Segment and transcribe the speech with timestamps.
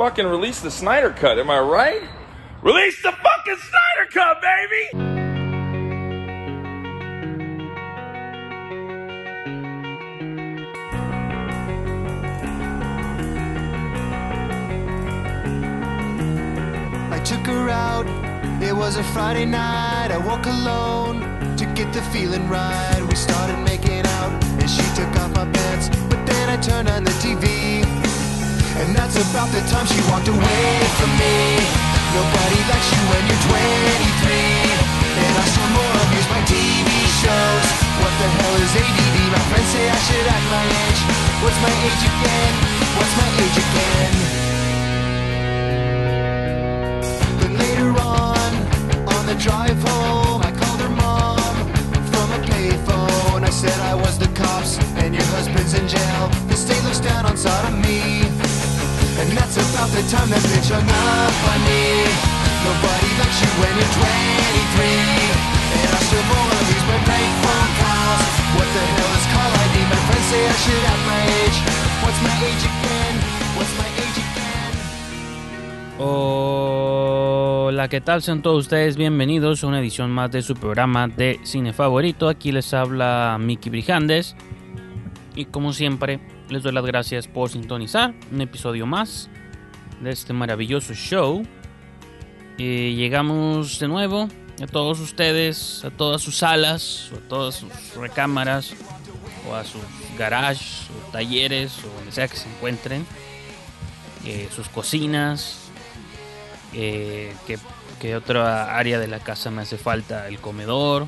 [0.00, 2.00] fucking release the Snyder Cut, am I right?
[2.62, 4.88] Release the fucking Snyder Cut, baby!
[17.12, 18.06] I took her out.
[18.62, 20.08] It was a Friday night.
[20.12, 23.04] I woke alone to get the feeling right.
[23.06, 25.90] We started making out, and she took off my pants.
[26.08, 27.99] But then I turned on the TV,
[28.80, 30.64] and that's about the time she walked away
[30.96, 31.36] from me.
[32.16, 34.32] Nobody likes you when you're 23,
[35.20, 36.88] and I still more abuse my TV
[37.20, 37.66] shows.
[38.00, 39.16] What the hell is ADD?
[39.36, 41.00] My friends say I should act my age.
[41.44, 42.54] What's my age again?
[42.96, 44.12] What's my age again?
[47.40, 48.50] But later on,
[49.14, 51.52] on the drive home, I called her mom
[52.10, 53.44] from a payphone.
[53.44, 56.28] I said I was the cops and your husband's in jail.
[56.48, 58.49] The state looks down on sodomy.
[59.20, 62.08] And that's about the time that bitch hung up on me.
[62.64, 64.80] Nobody likes you when you're 23.
[65.76, 68.32] And I still more of these my prank phone calls.
[68.56, 69.76] What the hell is call ID?
[69.92, 71.58] My friends say I should have my age.
[72.00, 73.14] What's my age again?
[73.60, 74.72] What's my age again?
[76.00, 78.22] Hola, ¿qué tal?
[78.22, 82.30] Sean todos ustedes bienvenidos a una edición más de su programa de cine favorito.
[82.30, 84.34] Aquí les habla Miki Brijandes.
[85.36, 86.20] Y como siempre,
[86.50, 89.30] les doy las gracias por sintonizar un episodio más
[90.00, 91.42] de este maravilloso show.
[92.58, 94.28] Llegamos de nuevo
[94.60, 98.74] a todos ustedes, a todas sus salas, a todas sus recámaras,
[99.48, 99.80] o a sus
[100.18, 103.06] garages, talleres, o donde sea que se encuentren,
[104.26, 105.70] eh, sus cocinas,
[106.74, 107.32] eh,
[108.00, 111.06] que otra área de la casa me hace falta, el comedor,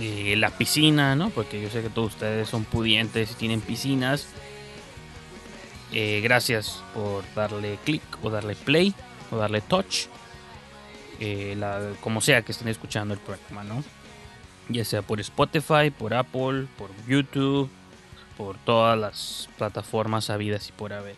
[0.00, 1.30] eh, la piscina, ¿no?
[1.30, 4.28] Porque yo sé que todos ustedes son pudientes y tienen piscinas.
[5.92, 8.94] Eh, gracias por darle click o darle play
[9.30, 10.06] o darle touch.
[11.20, 13.82] Eh, la- como sea que estén escuchando el programa, ¿no?
[14.68, 17.70] Ya sea por Spotify, por Apple, por YouTube,
[18.36, 21.14] por todas las plataformas habidas y por haber.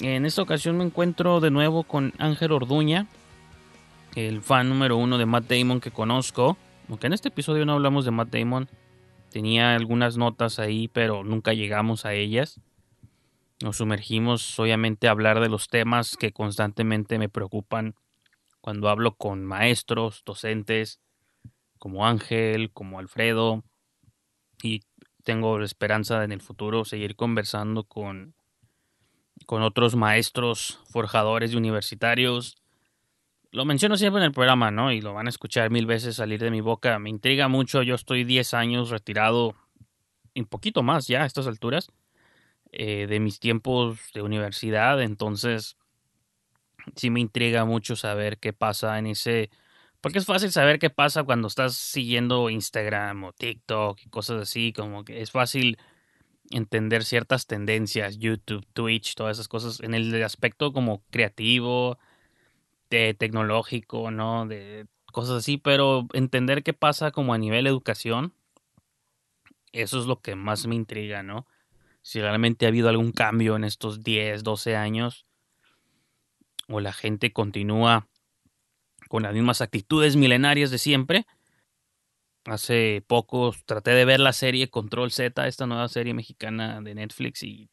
[0.00, 3.06] En esta ocasión me encuentro de nuevo con Ángel Orduña,
[4.14, 6.56] el fan número uno de Matt Damon que conozco.
[6.92, 8.68] Aunque en este episodio no hablamos de Matt Damon,
[9.30, 12.60] tenía algunas notas ahí, pero nunca llegamos a ellas.
[13.62, 17.94] Nos sumergimos obviamente a hablar de los temas que constantemente me preocupan
[18.60, 21.00] cuando hablo con maestros, docentes,
[21.78, 23.64] como Ángel, como Alfredo,
[24.62, 24.82] y
[25.24, 28.34] tengo la esperanza de en el futuro seguir conversando con,
[29.46, 32.61] con otros maestros, forjadores y universitarios,
[33.52, 34.92] lo menciono siempre en el programa, ¿no?
[34.92, 36.98] Y lo van a escuchar mil veces salir de mi boca.
[36.98, 37.82] Me intriga mucho.
[37.82, 39.54] Yo estoy 10 años retirado,
[40.34, 41.92] un poquito más ya a estas alturas,
[42.72, 45.02] eh, de mis tiempos de universidad.
[45.02, 45.76] Entonces,
[46.96, 49.50] sí me intriga mucho saber qué pasa en ese...
[50.00, 54.72] Porque es fácil saber qué pasa cuando estás siguiendo Instagram o TikTok y cosas así.
[54.72, 55.76] Como que es fácil
[56.50, 61.98] entender ciertas tendencias, YouTube, Twitch, todas esas cosas en el aspecto como creativo,
[62.96, 64.46] de tecnológico, ¿no?
[64.46, 68.34] De cosas así, pero entender qué pasa como a nivel educación,
[69.72, 71.46] eso es lo que más me intriga, ¿no?
[72.02, 75.26] Si realmente ha habido algún cambio en estos 10, 12 años,
[76.68, 78.08] o la gente continúa
[79.08, 81.26] con las mismas actitudes milenarias de siempre.
[82.44, 87.42] Hace poco traté de ver la serie Control Z, esta nueva serie mexicana de Netflix,
[87.42, 87.68] y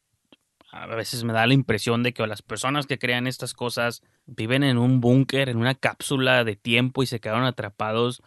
[0.72, 4.62] a veces me da la impresión de que las personas que crean estas cosas viven
[4.62, 8.22] en un búnker, en una cápsula de tiempo y se quedaron atrapados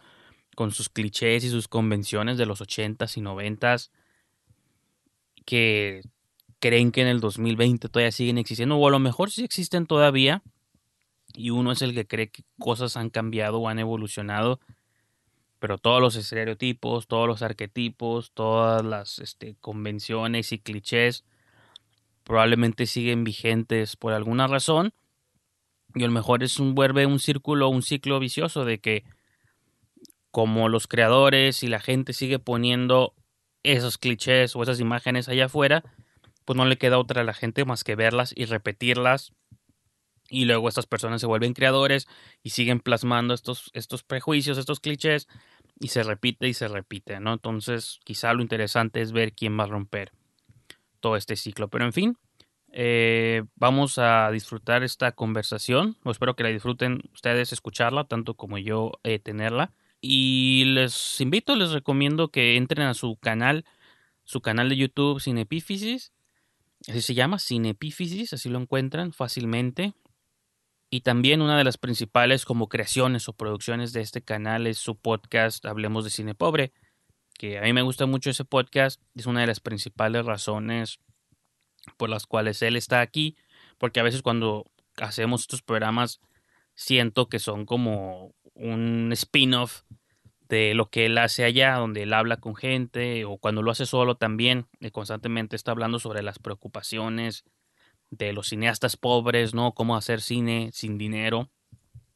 [0.54, 3.90] con sus clichés y sus convenciones de los 80s y 90s
[5.46, 6.02] que
[6.60, 10.42] creen que en el 2020 todavía siguen existiendo o a lo mejor sí existen todavía
[11.34, 14.60] y uno es el que cree que cosas han cambiado o han evolucionado
[15.58, 21.24] pero todos los estereotipos, todos los arquetipos, todas las este, convenciones y clichés
[22.24, 24.92] probablemente siguen vigentes por alguna razón
[25.94, 29.04] y a lo mejor es un vuelve un círculo, un ciclo vicioso de que
[30.30, 33.14] como los creadores y la gente sigue poniendo
[33.62, 35.84] esos clichés o esas imágenes allá afuera,
[36.44, 39.32] pues no le queda otra a la gente más que verlas y repetirlas
[40.28, 42.08] y luego estas personas se vuelven creadores
[42.42, 45.28] y siguen plasmando estos, estos prejuicios, estos clichés
[45.78, 47.34] y se repite y se repite, ¿no?
[47.34, 50.12] Entonces quizá lo interesante es ver quién va a romper
[51.04, 51.68] todo este ciclo.
[51.68, 52.18] Pero en fin,
[52.72, 55.98] eh, vamos a disfrutar esta conversación.
[56.06, 59.74] Espero que la disfruten ustedes escucharla, tanto como yo eh, tenerla.
[60.00, 63.66] Y les invito, les recomiendo que entren a su canal,
[64.24, 66.14] su canal de YouTube Sin Epífisis.
[66.88, 69.92] así se llama, Cinepífisis, así lo encuentran fácilmente.
[70.88, 74.96] Y también una de las principales como creaciones o producciones de este canal es su
[74.96, 76.72] podcast Hablemos de Cine Pobre,
[77.38, 81.00] que a mí me gusta mucho ese podcast, es una de las principales razones
[81.96, 83.36] por las cuales él está aquí,
[83.78, 84.64] porque a veces cuando
[84.96, 86.20] hacemos estos programas
[86.74, 89.82] siento que son como un spin-off
[90.48, 93.86] de lo que él hace allá, donde él habla con gente, o cuando lo hace
[93.86, 97.44] solo también, y constantemente está hablando sobre las preocupaciones
[98.10, 99.72] de los cineastas pobres, ¿no?
[99.72, 101.50] Cómo hacer cine sin dinero.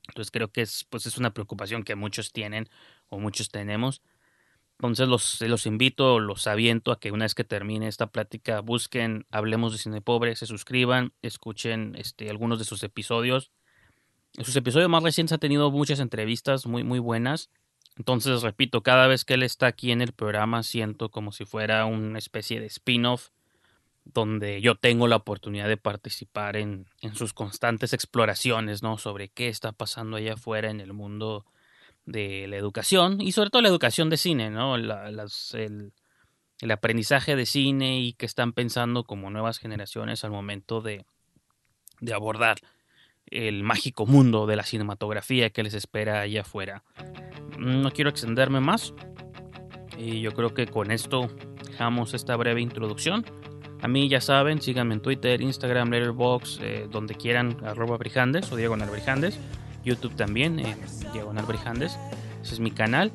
[0.08, 2.68] Entonces creo que es, pues es una preocupación que muchos tienen
[3.08, 4.02] o muchos tenemos.
[4.78, 9.26] Entonces los, los invito, los aviento a que una vez que termine esta plática busquen
[9.32, 13.50] Hablemos de Cine Pobre, se suscriban, escuchen este, algunos de sus episodios.
[14.36, 17.50] En sus episodios más recientes ha tenido muchas entrevistas muy, muy buenas.
[17.96, 21.84] Entonces, repito, cada vez que él está aquí en el programa siento como si fuera
[21.84, 23.30] una especie de spin-off
[24.04, 28.96] donde yo tengo la oportunidad de participar en, en, sus constantes exploraciones, ¿no?
[28.96, 31.44] Sobre qué está pasando allá afuera en el mundo
[32.08, 34.76] de la educación y sobre todo la educación de cine, ¿no?
[34.76, 34.90] El,
[36.60, 41.04] el, aprendizaje de cine y que están pensando como nuevas generaciones al momento de,
[42.00, 42.56] de abordar
[43.26, 46.82] el mágico mundo de la cinematografía que les espera allá afuera.
[47.58, 48.94] No quiero extenderme más
[49.98, 51.28] y yo creo que con esto
[51.66, 53.26] dejamos esta breve introducción.
[53.82, 58.56] A mí ya saben, síganme en Twitter, Instagram, Letterboxd, eh, donde quieran, arroba Brijandes o
[58.56, 59.38] Diagonal Brijandes.
[59.88, 60.76] YouTube también, eh,
[61.12, 61.44] Diagonal.
[62.42, 63.10] Ese es mi canal.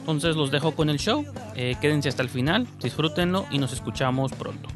[0.00, 1.24] Entonces los dejo con el show.
[1.54, 4.68] Eh, quédense hasta el final, disfrútenlo y nos escuchamos pronto.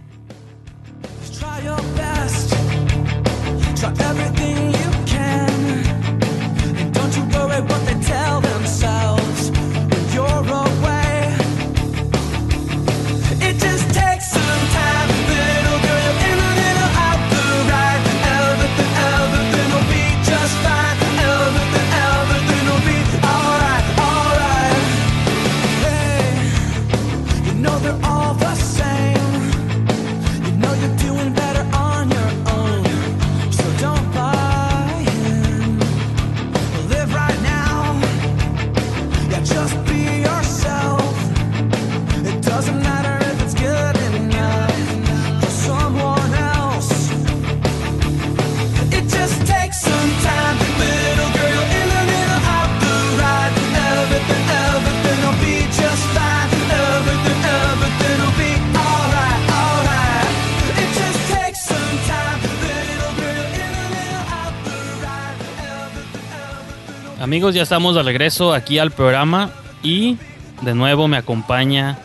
[67.40, 69.50] Amigos, ya estamos de regreso aquí al programa
[69.82, 70.18] y
[70.60, 71.96] de nuevo me acompaña,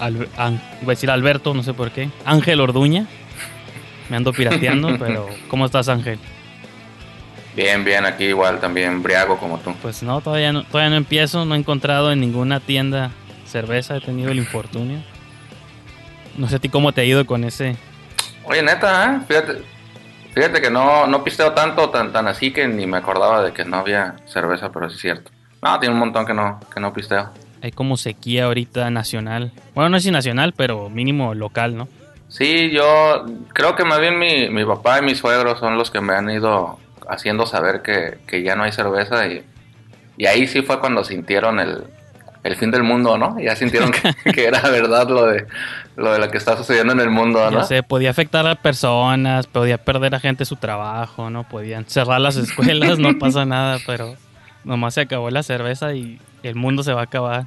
[0.00, 3.06] An- voy a decir Alberto, no sé por qué, Ángel Orduña.
[4.10, 6.18] Me ando pirateando, pero ¿cómo estás Ángel?
[7.54, 9.72] Bien, bien, aquí igual también briago como tú.
[9.80, 13.12] Pues no, todavía no, todavía no empiezo, no he encontrado en ninguna tienda
[13.46, 14.98] cerveza, he tenido el infortunio.
[16.36, 17.76] No sé a ti cómo te ha ido con ese.
[18.42, 19.24] Oye, neta, ¿eh?
[19.28, 19.62] Fíjate,
[20.38, 23.64] fíjate que no, no pisteo tanto, tan, tan así que ni me acordaba de que
[23.64, 25.32] no había cerveza, pero sí es cierto.
[25.60, 27.30] No, tiene un montón que no, que no pisteo.
[27.60, 29.50] Hay como sequía ahorita nacional.
[29.74, 31.88] Bueno, no es nacional, pero mínimo local, ¿no?
[32.28, 36.00] Sí, yo creo que más bien mi, mi papá y mi suegro son los que
[36.00, 39.42] me han ido haciendo saber que, que ya no hay cerveza y,
[40.16, 41.82] y ahí sí fue cuando sintieron el,
[42.44, 43.38] el fin del mundo, ¿no?
[43.38, 43.90] Ya sintieron
[44.24, 45.46] que, que era verdad lo de,
[45.96, 47.58] lo de lo que está sucediendo en el mundo, ¿no?
[47.58, 51.44] Ya sé, podía afectar a personas, podía perder a gente su trabajo, ¿no?
[51.44, 54.16] Podían cerrar las escuelas, no pasa nada, pero
[54.64, 57.46] nomás se acabó la cerveza y el mundo se va a acabar.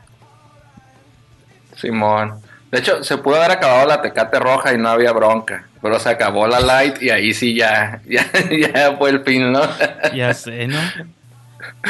[1.75, 2.33] Simón.
[2.71, 5.67] De hecho, se pudo haber acabado la tecate roja y no había bronca.
[5.81, 9.61] Pero se acabó la light y ahí sí ya, ya, ya fue el fin, ¿no?
[10.13, 10.79] Ya sé, ¿no?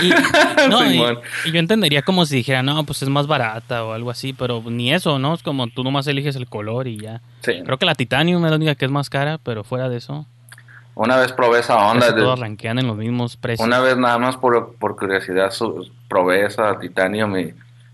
[0.02, 0.10] Y,
[0.70, 1.20] no, y- Simón.
[1.46, 4.62] y yo entendería como si dijera, no, pues es más barata o algo así, pero
[4.66, 5.34] ni eso, ¿no?
[5.34, 7.22] Es como tú nomás eliges el color y ya.
[7.42, 7.62] Sí.
[7.66, 10.26] Creo que la Titanium es la única que es más cara, pero fuera de eso,
[10.96, 12.12] Una vez probé esa onda.
[12.12, 13.66] de- todas rankean en los mismos precios.
[13.66, 17.54] una vez nada más por, por curiosidad su- probé esa Titanium y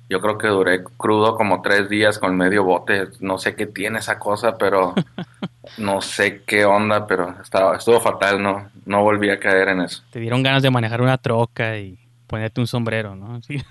[0.09, 3.07] yo creo que duré crudo como tres días con medio bote.
[3.19, 4.95] No sé qué tiene esa cosa, pero
[5.77, 8.41] no sé qué onda, pero estaba, estuvo fatal.
[8.41, 10.03] No, no volví a caer en eso.
[10.11, 13.41] Te dieron ganas de manejar una troca y ponerte un sombrero, ¿no?
[13.41, 13.57] Sí.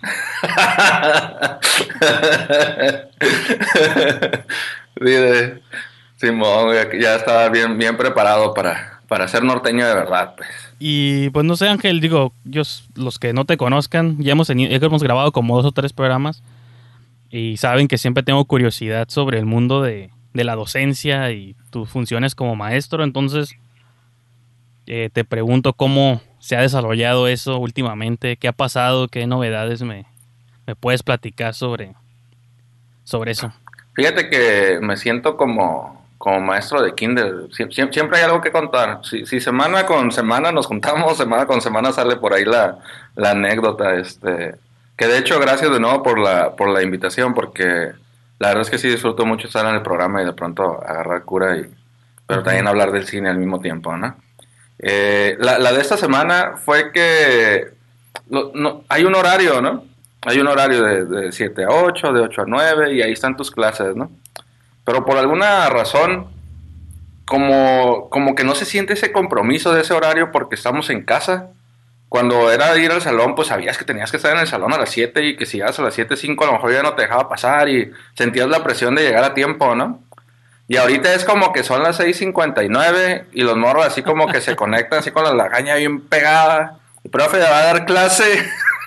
[6.17, 10.49] Simón, que ya estaba bien, bien preparado para, para ser norteño de verdad, pues.
[10.79, 12.63] Y pues no sé, Ángel, digo, yo,
[12.95, 16.43] los que no te conozcan, ya hemos tenido, hemos grabado como dos o tres programas
[17.31, 21.89] y saben que siempre tengo curiosidad sobre el mundo de, de la docencia y tus
[21.89, 23.05] funciones como maestro.
[23.05, 23.57] Entonces,
[24.87, 30.07] eh, te pregunto cómo se ha desarrollado eso últimamente, qué ha pasado, qué novedades me,
[30.67, 31.95] me puedes platicar sobre,
[33.05, 33.53] sobre eso.
[33.95, 37.49] Fíjate que me siento como, como maestro de kinder.
[37.51, 39.01] Sie- sie- Siempre hay algo que contar.
[39.05, 42.79] Si, si semana con semana nos juntamos, semana con semana sale por ahí la,
[43.15, 43.95] la anécdota.
[43.95, 44.57] Este,
[44.97, 47.93] que de hecho, gracias de nuevo por la, por la invitación, porque
[48.39, 51.23] la verdad es que sí disfruto mucho estar en el programa y de pronto agarrar
[51.25, 51.63] cura, y,
[52.27, 54.15] pero también hablar del cine al mismo tiempo, ¿no?
[54.79, 57.73] Eh, la, de esta semana fue que
[58.89, 59.85] hay un horario, ¿no?
[60.23, 63.37] Hay un horario de, de 7 a 8, de 8 a 9, y ahí están
[63.37, 64.11] tus clases, ¿no?
[64.85, 66.29] Pero por alguna razón,
[67.27, 71.51] como, como que no se siente ese compromiso de ese horario porque estamos en casa.
[72.09, 74.79] Cuando era ir al salón, pues sabías que tenías que estar en el salón a
[74.79, 77.03] las 7 y que si llegas a las 7.05 a lo mejor ya no te
[77.03, 80.06] dejaba pasar y sentías la presión de llegar a tiempo, ¿no?
[80.69, 84.57] Y ahorita es como que son las 6.59 y los morros así como que se
[84.57, 86.79] conectan así con la lagaña bien pegada.
[87.05, 88.45] El profe va a dar clase.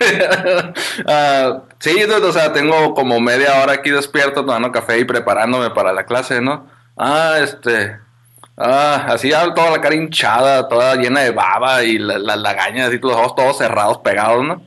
[1.06, 5.92] Ah, sí, o sea, tengo como media hora aquí despierto tomando café y preparándome para
[5.92, 6.66] la clase, ¿no?
[6.96, 7.98] Ah, este...
[8.56, 12.98] Ah, así toda la cara hinchada, toda llena de baba y la- las lagañas y
[12.98, 14.62] los ojos todos cerrados, pegados, ¿no?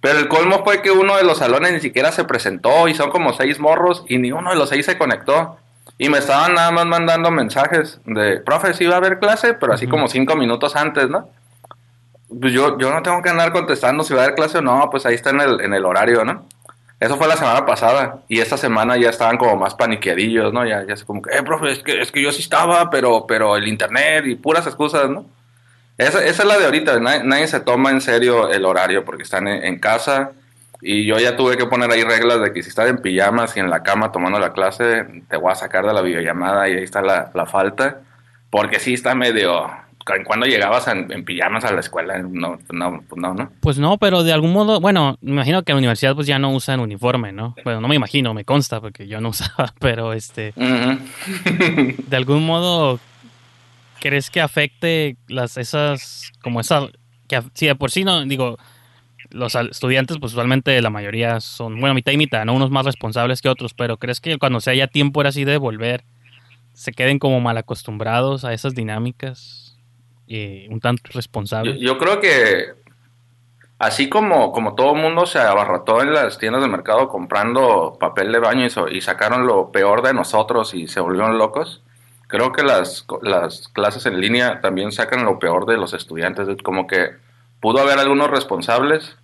[0.00, 3.10] Pero el colmo fue que uno de los salones ni siquiera se presentó y son
[3.10, 5.58] como seis morros y ni uno de los seis se conectó.
[5.98, 9.72] Y me estaban nada más mandando mensajes de, profe, sí va a haber clase, pero
[9.72, 11.28] así como cinco minutos antes, ¿no?
[12.40, 14.88] Pues yo, yo no tengo que andar contestando si va a haber clase o no,
[14.90, 16.46] pues ahí está en el, en el horario, ¿no?
[16.98, 20.64] Eso fue la semana pasada y esta semana ya estaban como más paniqueadillos, ¿no?
[20.64, 23.26] Ya, ya es como que, eh, profe, es que, es que yo sí estaba, pero,
[23.26, 25.26] pero el internet y puras excusas, ¿no?
[25.98, 29.24] Esa, esa es la de ahorita, nadie, nadie se toma en serio el horario porque
[29.24, 30.32] están en, en casa
[30.84, 33.60] y yo ya tuve que poner ahí reglas de que si estás en pijamas y
[33.60, 36.82] en la cama tomando la clase, te voy a sacar de la videollamada y ahí
[36.82, 38.00] está la, la falta,
[38.50, 39.70] porque sí está medio...
[40.24, 43.52] Cuando llegabas en, en pijamas a la escuela, no, no, pues no, ¿no?
[43.60, 46.40] Pues no, pero de algún modo, bueno, me imagino que en la universidad pues ya
[46.40, 47.54] no usan uniforme, ¿no?
[47.62, 52.98] Bueno, no me imagino, me consta porque yo no usaba, pero este, de algún modo,
[54.00, 56.88] ¿crees que afecte las esas, como esa,
[57.28, 58.58] que si de por sí no, digo,
[59.32, 62.54] los estudiantes pues usualmente la mayoría son, bueno, mitad y mitad, ¿no?
[62.54, 65.56] Unos más responsables que otros, pero ¿crees que cuando se haya tiempo ahora sí de
[65.58, 66.04] volver,
[66.74, 69.78] se queden como mal acostumbrados a esas dinámicas
[70.26, 71.80] y un tanto responsables?
[71.80, 72.74] yo creo que
[73.78, 78.38] así como, como todo mundo se abarrotó en las tiendas de mercado comprando papel de
[78.38, 81.82] baño y, so- y sacaron lo peor de nosotros y se volvieron locos,
[82.28, 86.46] creo que las, las clases en línea también sacan lo peor de los estudiantes.
[86.62, 87.10] Como que
[87.60, 89.16] pudo haber algunos responsables,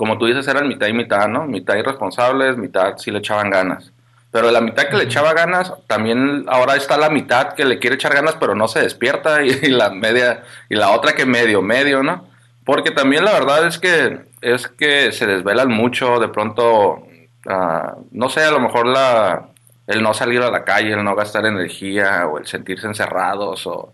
[0.00, 1.44] como tú dices, eran mitad y mitad, ¿no?
[1.44, 3.92] Mitad irresponsables, mitad sí le echaban ganas.
[4.30, 7.96] Pero la mitad que le echaba ganas, también ahora está la mitad que le quiere
[7.96, 12.02] echar ganas, pero no se despierta, y, la media, y la otra que medio, medio,
[12.02, 12.26] ¿no?
[12.64, 17.02] Porque también la verdad es que es que se desvelan mucho, de pronto,
[17.46, 19.48] ah, no sé, a lo mejor la
[19.86, 23.92] el no salir a la calle, el no gastar energía, o el sentirse encerrados, o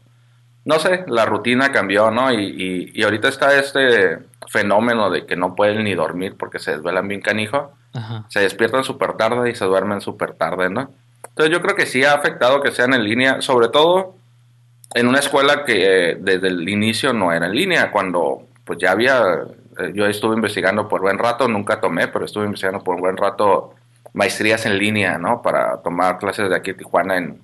[0.67, 2.33] no sé, la rutina cambió, ¿no?
[2.33, 4.19] Y, y, y ahorita está este
[4.49, 8.25] fenómeno de que no pueden ni dormir porque se desvelan bien canijo Ajá.
[8.29, 10.91] se despiertan súper tarde y se duermen súper tarde, ¿no?
[11.29, 14.15] Entonces yo creo que sí ha afectado que sean en línea, sobre todo
[14.95, 18.91] en una escuela que eh, desde el inicio no era en línea, cuando pues ya
[18.91, 19.23] había,
[19.79, 23.75] eh, yo estuve investigando por buen rato, nunca tomé, pero estuve investigando por buen rato
[24.15, 25.43] maestrías en línea, ¿no?
[25.43, 27.41] Para tomar clases de aquí en Tijuana en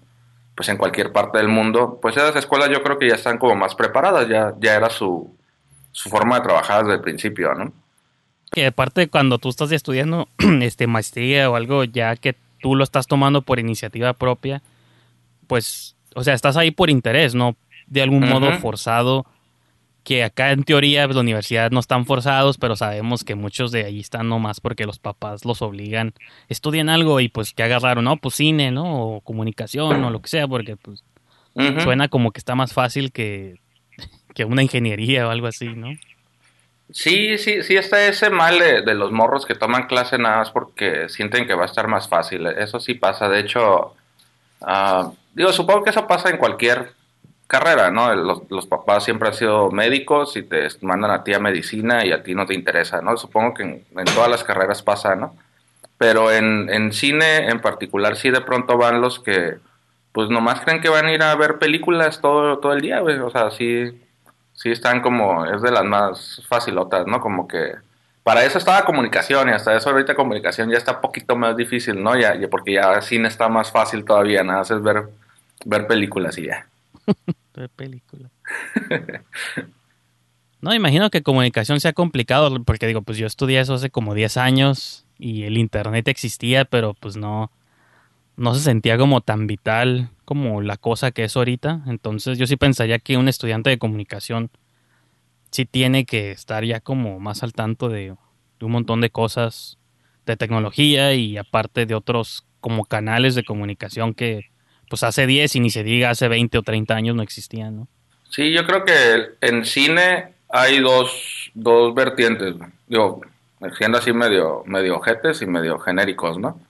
[0.55, 3.57] pues en cualquier parte del mundo, pues esas escuelas yo creo que ya están como
[3.57, 5.37] más preparadas, ya, ya era su,
[5.93, 7.73] su forma de trabajar desde el principio, ¿no?
[8.53, 10.29] que aparte cuando tú estás estudiando
[10.61, 14.63] este maestría o algo ya que tú lo estás tomando por iniciativa propia,
[15.49, 17.57] pues, o sea, estás ahí por interés, no
[17.89, 19.27] de algún modo forzado.
[20.05, 23.85] Que acá en teoría pues, la universidad no están forzados, pero sabemos que muchos de
[23.85, 26.13] ahí están nomás porque los papás los obligan,
[26.49, 29.01] estudian algo y pues que agarraron, no, pues cine, ¿no?
[29.01, 31.05] O comunicación o lo que sea, porque pues
[31.55, 33.61] suena como que está más fácil que,
[34.35, 35.93] que una ingeniería o algo así, ¿no?
[36.93, 40.51] Sí, sí, sí está ese mal de, de los morros que toman clase nada más
[40.51, 42.47] porque sienten que va a estar más fácil.
[42.47, 43.29] Eso sí pasa.
[43.29, 43.95] De hecho,
[44.61, 46.93] ah, digo, supongo que eso pasa en cualquier
[47.53, 48.15] carrera, ¿no?
[48.15, 52.11] Los, los papás siempre han sido médicos y te mandan a ti a medicina y
[52.11, 53.15] a ti no te interesa, ¿no?
[53.19, 55.37] Supongo que en, en todas las carreras pasa, ¿no?
[55.99, 59.59] Pero en, en cine en particular sí de pronto van los que
[60.13, 63.19] pues nomás creen que van a ir a ver películas todo, todo el día, güey.
[63.19, 64.01] O sea, sí,
[64.55, 67.21] sí están como, es de las más facilotas, ¿no?
[67.21, 67.75] Como que
[68.23, 72.03] para eso estaba comunicación y hasta eso ahorita comunicación ya está un poquito más difícil,
[72.03, 72.17] ¿no?
[72.17, 75.09] Ya, porque ya cine está más fácil todavía, nada más es ver,
[75.67, 76.67] ver películas y ya.
[77.61, 78.31] de película.
[80.63, 84.37] No, imagino que comunicación sea complicado, porque digo, pues yo estudié eso hace como 10
[84.37, 87.51] años y el internet existía, pero pues no,
[88.37, 91.83] no se sentía como tan vital como la cosa que es ahorita.
[91.89, 94.51] Entonces yo sí pensaría que un estudiante de comunicación
[95.51, 98.15] sí tiene que estar ya como más al tanto de,
[98.61, 99.79] de un montón de cosas
[100.27, 104.52] de tecnología y aparte de otros como canales de comunicación que
[104.93, 107.89] pues hace 10 y ni se diga hace 20 o 30 años no existían, ¿no?
[108.29, 112.57] Sí, yo creo que en cine hay dos, dos vertientes,
[112.87, 113.23] digo,
[113.79, 116.61] siendo así medio, medio ojetes y medio genéricos, ¿no?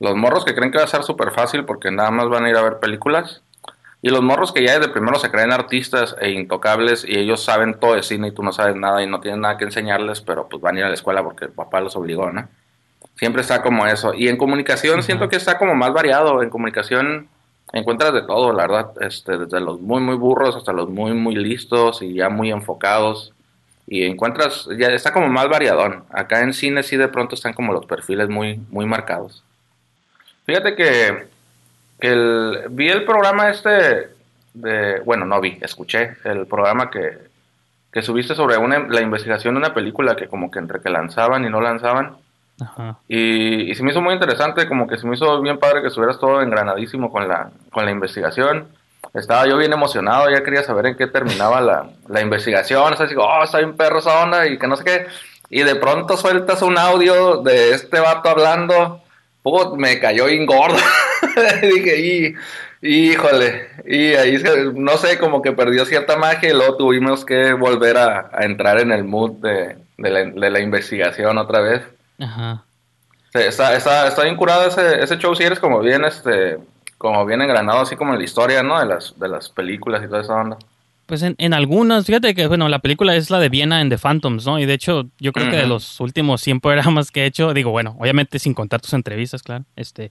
[0.00, 2.48] Los morros que creen que va a ser súper fácil porque nada más van a
[2.48, 3.42] ir a ver películas.
[4.00, 7.78] Y los morros que ya desde primero se creen artistas e intocables y ellos saben
[7.78, 10.48] todo de cine y tú no sabes nada y no tienen nada que enseñarles, pero
[10.48, 12.48] pues van a ir a la escuela porque el papá los obligó, ¿no?
[13.16, 14.14] Siempre está como eso.
[14.14, 16.42] Y en comunicación siento que está como más variado.
[16.42, 17.28] En comunicación
[17.78, 21.34] encuentras de todo, la verdad, este, desde los muy, muy burros hasta los muy, muy
[21.34, 23.32] listos y ya muy enfocados.
[23.86, 26.04] Y encuentras, ya está como más variadón.
[26.10, 29.44] Acá en cine sí de pronto están como los perfiles muy, muy marcados.
[30.44, 31.26] Fíjate que
[32.00, 34.08] el, vi el programa este
[34.54, 37.18] de, bueno, no vi, escuché el programa que,
[37.92, 41.44] que subiste sobre una, la investigación de una película que como que entre que lanzaban
[41.44, 42.16] y no lanzaban.
[42.60, 42.98] Ajá.
[43.08, 45.88] Y, y se me hizo muy interesante, como que se me hizo bien padre que
[45.88, 48.68] estuvieras todo engranadísimo con la, con la investigación.
[49.14, 52.92] Estaba yo bien emocionado, ya quería saber en qué terminaba la, la investigación.
[52.92, 55.06] O sea, digo, oh, está bien perro esa y que no sé qué.
[55.48, 59.02] Y de pronto sueltas un audio de este vato hablando.
[59.76, 60.76] Me cayó bien gordo.
[61.62, 62.34] Dije, y,
[62.82, 63.68] híjole.
[63.86, 64.42] Y ahí,
[64.74, 68.90] no sé, como que perdió cierta magia y luego tuvimos que volver a, entrar en
[68.90, 71.82] el mood de, de la investigación otra vez.
[72.18, 72.64] Ajá.
[73.32, 76.58] Sí, está, está, está bien curado ese, ese show, si eres como bien, este,
[76.98, 78.78] como bien engranado, así como en la historia, ¿no?
[78.78, 80.56] De las, de las películas y toda esa onda.
[81.06, 83.98] Pues en, en algunas, fíjate que, bueno, la película es la de Viena en The
[83.98, 84.58] Phantoms, ¿no?
[84.58, 87.70] Y de hecho, yo creo que de los últimos 100 programas que he hecho, digo,
[87.70, 90.10] bueno, obviamente sin contar tus entrevistas, claro, este,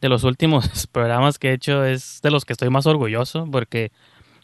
[0.00, 3.92] de los últimos programas que he hecho es de los que estoy más orgulloso porque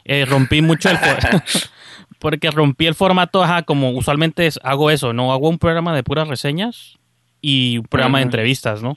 [0.04, 0.98] eh, rompí mucho el...
[2.20, 5.32] porque rompí el formato, ajá, como usualmente hago eso, ¿no?
[5.32, 6.97] Hago un programa de puras reseñas
[7.40, 8.96] y un programa de entrevistas, ¿no?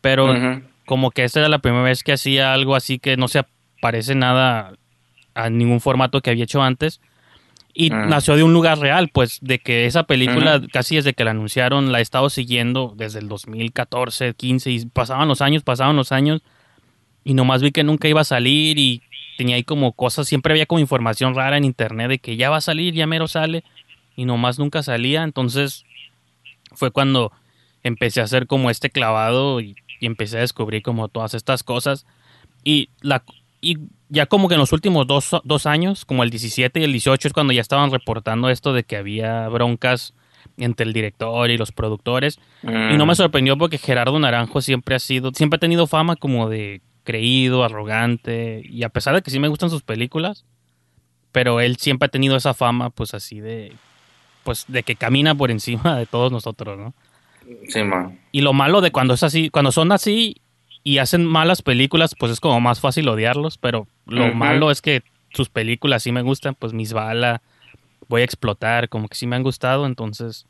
[0.00, 0.34] Pero
[0.86, 3.44] como que esta era la primera vez que hacía algo así que no se
[3.80, 4.72] parece nada
[5.34, 7.00] a ningún formato que había hecho antes.
[7.72, 11.30] Y nació de un lugar real, pues de que esa película, casi desde que la
[11.30, 16.10] anunciaron, la he estado siguiendo desde el 2014, 15, y pasaban los años, pasaban los
[16.10, 16.42] años,
[17.22, 19.02] y nomás vi que nunca iba a salir y
[19.38, 22.56] tenía ahí como cosas, siempre había como información rara en internet de que ya va
[22.56, 23.62] a salir, ya mero sale,
[24.16, 25.84] y nomás nunca salía, entonces
[26.72, 27.32] fue cuando
[27.82, 32.06] empecé a hacer como este clavado y, y empecé a descubrir como todas estas cosas.
[32.64, 33.22] Y, la,
[33.60, 36.92] y ya como que en los últimos dos, dos años, como el 17 y el
[36.92, 40.14] 18, es cuando ya estaban reportando esto de que había broncas
[40.56, 42.38] entre el director y los productores.
[42.62, 43.16] Y no me Mm.
[43.16, 48.62] sorprendió porque Gerardo Naranjo siempre ha sido, siempre ha tenido fama como de creído, arrogante,
[48.68, 50.44] y a pesar de que sí me gustan sus películas,
[51.32, 53.72] pero él siempre ha tenido esa fama pues así de,
[54.44, 56.94] pues de que camina por encima de todos nosotros, ¿no?
[57.68, 58.18] Sí, man.
[58.32, 60.36] Y lo malo de cuando es así, cuando son así
[60.82, 65.02] y hacen malas películas, pues es como más fácil odiarlos, pero lo malo es que
[65.32, 67.42] sus películas sí me gustan, pues mis bala,
[68.08, 70.46] voy a explotar, como que sí me han gustado, entonces,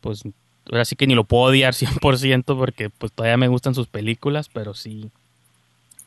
[0.00, 0.22] pues
[0.70, 4.48] ahora sí que ni lo puedo odiar 100% porque pues todavía me gustan sus películas,
[4.52, 5.10] pero sí,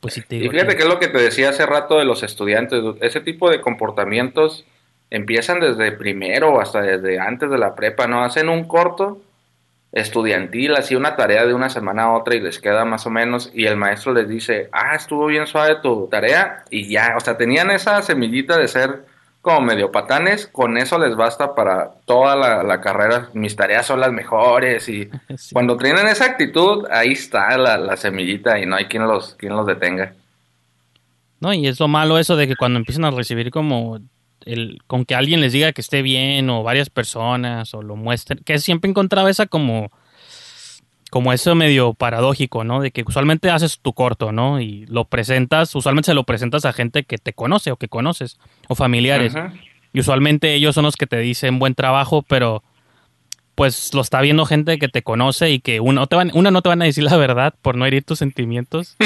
[0.00, 0.52] pues sí te Y digo.
[0.52, 2.82] fíjate que es lo que te decía hace rato de los estudiantes.
[3.00, 4.64] Ese tipo de comportamientos
[5.10, 8.22] empiezan desde primero hasta desde antes de la prepa, ¿no?
[8.22, 9.20] Hacen un corto
[9.92, 13.50] estudiantil, así una tarea de una semana a otra y les queda más o menos
[13.52, 17.36] y el maestro les dice, ah, estuvo bien suave tu tarea y ya, o sea,
[17.36, 19.04] tenían esa semillita de ser
[19.42, 23.98] como medio patanes, con eso les basta para toda la, la carrera, mis tareas son
[23.98, 25.54] las mejores y Sí.
[25.54, 29.56] cuando tienen esa actitud, ahí está la, la semillita y no hay quien los, quien
[29.56, 30.12] los detenga.
[31.40, 33.98] No, y es lo malo eso de que cuando empiezan a recibir como
[34.46, 38.40] el con que alguien les diga que esté bien o varias personas o lo muestren,
[38.44, 39.90] que siempre encontraba esa como
[41.10, 42.80] como eso medio paradójico, ¿no?
[42.80, 44.60] De que usualmente haces tu corto, ¿no?
[44.60, 48.38] Y lo presentas, usualmente se lo presentas a gente que te conoce o que conoces
[48.68, 49.34] o familiares.
[49.92, 52.62] Y usualmente ellos son los que te dicen buen trabajo, pero
[53.56, 56.62] pues lo está viendo gente que te conoce y que uno, te van, una no
[56.62, 58.96] te van a decir la verdad por no herir tus sentimientos.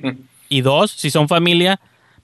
[0.48, 1.80] y dos, si son familia,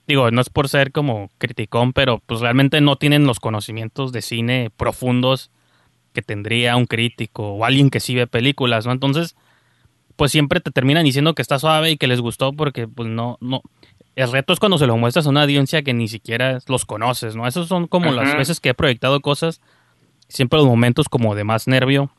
[0.09, 4.23] digo, no es por ser como criticón, pero pues realmente no tienen los conocimientos de
[4.23, 5.51] cine profundos
[6.13, 8.91] que tendría un crítico o alguien que sí ve películas, ¿no?
[8.91, 9.35] Entonces,
[10.15, 13.37] pues siempre te terminan diciendo que está suave y que les gustó porque pues no,
[13.39, 13.61] no.
[14.15, 17.35] El reto es cuando se lo muestras a una audiencia que ni siquiera los conoces,
[17.35, 17.45] ¿no?
[17.45, 19.61] Esos son como las veces que he proyectado cosas,
[20.27, 22.09] siempre los momentos como de más nervio,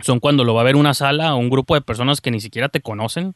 [0.00, 2.40] son cuando lo va a ver una sala o un grupo de personas que ni
[2.40, 3.34] siquiera te conocen.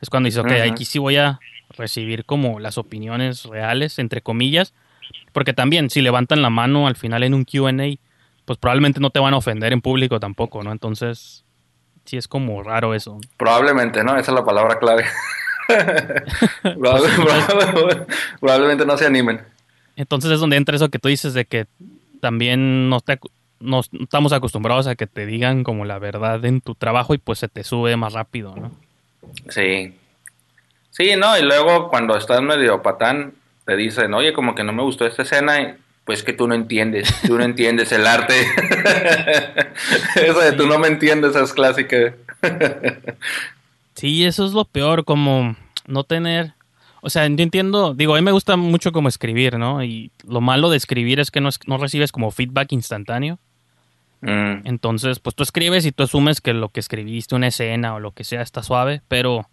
[0.00, 1.38] Es cuando dices, ok, aquí sí voy a
[1.76, 4.74] recibir como las opiniones reales, entre comillas,
[5.32, 7.72] porque también si levantan la mano al final en un QA,
[8.44, 10.72] pues probablemente no te van a ofender en público tampoco, ¿no?
[10.72, 11.44] Entonces,
[12.04, 13.18] sí es como raro eso.
[13.36, 14.12] Probablemente, ¿no?
[14.16, 15.04] Esa es la palabra clave.
[16.62, 18.06] Probable-
[18.40, 19.40] probablemente no se animen.
[19.96, 21.66] Entonces es donde entra eso que tú dices de que
[22.20, 23.18] también no, te,
[23.60, 27.38] no estamos acostumbrados a que te digan como la verdad en tu trabajo y pues
[27.38, 28.72] se te sube más rápido, ¿no?
[29.48, 29.94] Sí.
[30.90, 31.38] Sí, ¿no?
[31.38, 35.22] Y luego cuando estás medio patán, te dicen, oye, como que no me gustó esta
[35.22, 35.74] escena, y,
[36.04, 38.34] pues que tú no entiendes, tú no entiendes el arte.
[40.16, 42.14] Eso de tú no me entiendes es clásica.
[43.94, 46.54] Sí, eso es lo peor, como no tener...
[47.02, 49.82] O sea, yo entiendo, digo, a mí me gusta mucho como escribir, ¿no?
[49.82, 53.38] Y lo malo de escribir es que no, es- no recibes como feedback instantáneo.
[54.20, 58.00] Mm, Entonces, pues tú escribes y tú asumes que lo que escribiste, una escena o
[58.00, 59.48] lo que sea, está suave, pero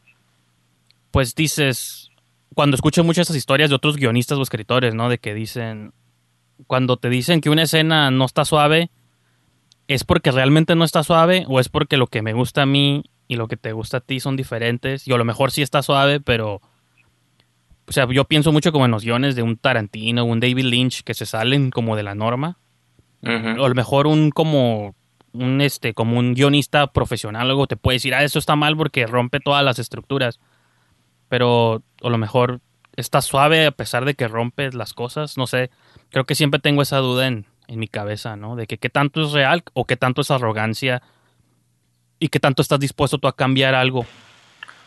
[1.17, 2.11] pues dices,
[2.53, 5.09] cuando escucho muchas esas historias de otros guionistas o escritores, ¿no?
[5.09, 5.91] De que dicen,
[6.67, 8.91] cuando te dicen que una escena no está suave,
[9.87, 13.03] ¿es porque realmente no está suave o es porque lo que me gusta a mí
[13.27, 15.07] y lo que te gusta a ti son diferentes?
[15.07, 16.61] Y a lo mejor sí está suave, pero...
[17.87, 20.65] O sea, yo pienso mucho como en los guiones de un Tarantino o un David
[20.65, 22.59] Lynch que se salen como de la norma
[23.23, 24.93] o a lo mejor un como
[25.33, 29.07] un este como un guionista profesional luego te puede decir ah eso está mal porque
[29.07, 30.39] rompe todas las estructuras
[31.29, 32.59] pero a lo mejor
[32.95, 35.69] está suave a pesar de que rompes las cosas no sé
[36.09, 39.23] creo que siempre tengo esa duda en, en mi cabeza no de que qué tanto
[39.23, 41.01] es real o qué tanto es arrogancia
[42.19, 44.05] y qué tanto estás dispuesto tú a cambiar algo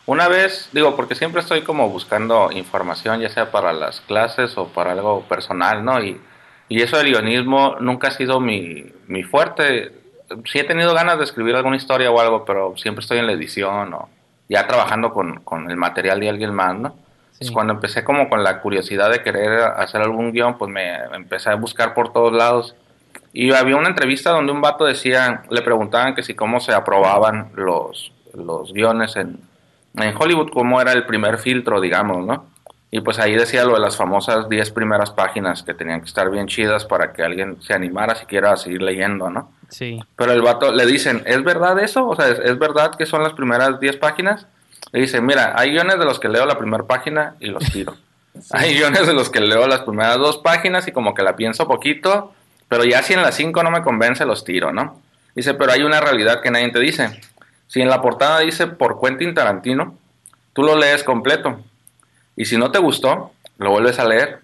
[0.05, 4.67] Una vez, digo, porque siempre estoy como buscando información, ya sea para las clases o
[4.67, 6.03] para algo personal, ¿no?
[6.03, 6.19] Y,
[6.67, 9.91] y eso del guionismo nunca ha sido mi, mi fuerte.
[10.45, 13.33] Sí he tenido ganas de escribir alguna historia o algo, pero siempre estoy en la
[13.33, 14.09] edición o
[14.51, 16.93] ya trabajando con, con el material de alguien más, ¿no?
[17.53, 21.55] Cuando empecé como con la curiosidad de querer hacer algún guion, pues me empecé a
[21.55, 22.75] buscar por todos lados.
[23.33, 27.51] Y había una entrevista donde un vato decía, le preguntaban que si cómo se aprobaban
[27.55, 29.39] los, los guiones en,
[29.95, 32.45] en Hollywood, cómo era el primer filtro, digamos, ¿no?
[32.91, 36.29] Y pues ahí decía lo de las famosas 10 primeras páginas que tenían que estar
[36.29, 39.49] bien chidas para que alguien se animara siquiera a seguir leyendo, ¿no?
[39.71, 42.07] Sí Pero el vato le dicen, ¿es verdad eso?
[42.07, 44.45] O sea, ¿es, es verdad que son las primeras 10 páginas?
[44.91, 47.95] Le dice, mira, hay guiones de los que leo la primera página y los tiro.
[48.51, 51.67] Hay guiones de los que leo las primeras dos páginas y como que la pienso
[51.67, 52.33] poquito,
[52.69, 55.01] pero ya si en las 5 no me convence, los tiro, ¿no?
[55.35, 57.21] Dice, pero hay una realidad que nadie te dice.
[57.67, 59.97] Si en la portada dice por Quentin Tarantino,
[60.53, 61.59] tú lo lees completo.
[62.35, 64.39] Y si no te gustó, lo vuelves a leer.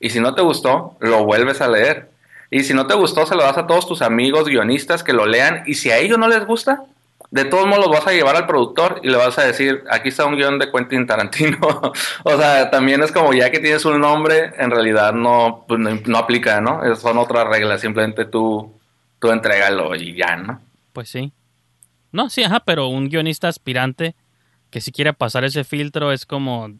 [0.00, 2.10] Y si no te gustó, lo vuelves a leer.
[2.50, 5.26] Y si no te gustó, se lo das a todos tus amigos guionistas que lo
[5.26, 5.62] lean.
[5.66, 6.84] Y si a ellos no les gusta,
[7.30, 10.10] de todos modos los vas a llevar al productor y le vas a decir, aquí
[10.10, 11.58] está un guion de Quentin Tarantino.
[12.24, 15.90] o sea, también es como ya que tienes un nombre, en realidad no, pues, no,
[16.06, 16.80] no aplica, ¿no?
[16.96, 18.72] Son otras reglas, simplemente tú,
[19.18, 20.60] tú entrégalo y ya, ¿no?
[20.92, 21.32] Pues sí.
[22.12, 24.14] No, sí, ajá, pero un guionista aspirante
[24.70, 26.70] que si quiere pasar ese filtro es como...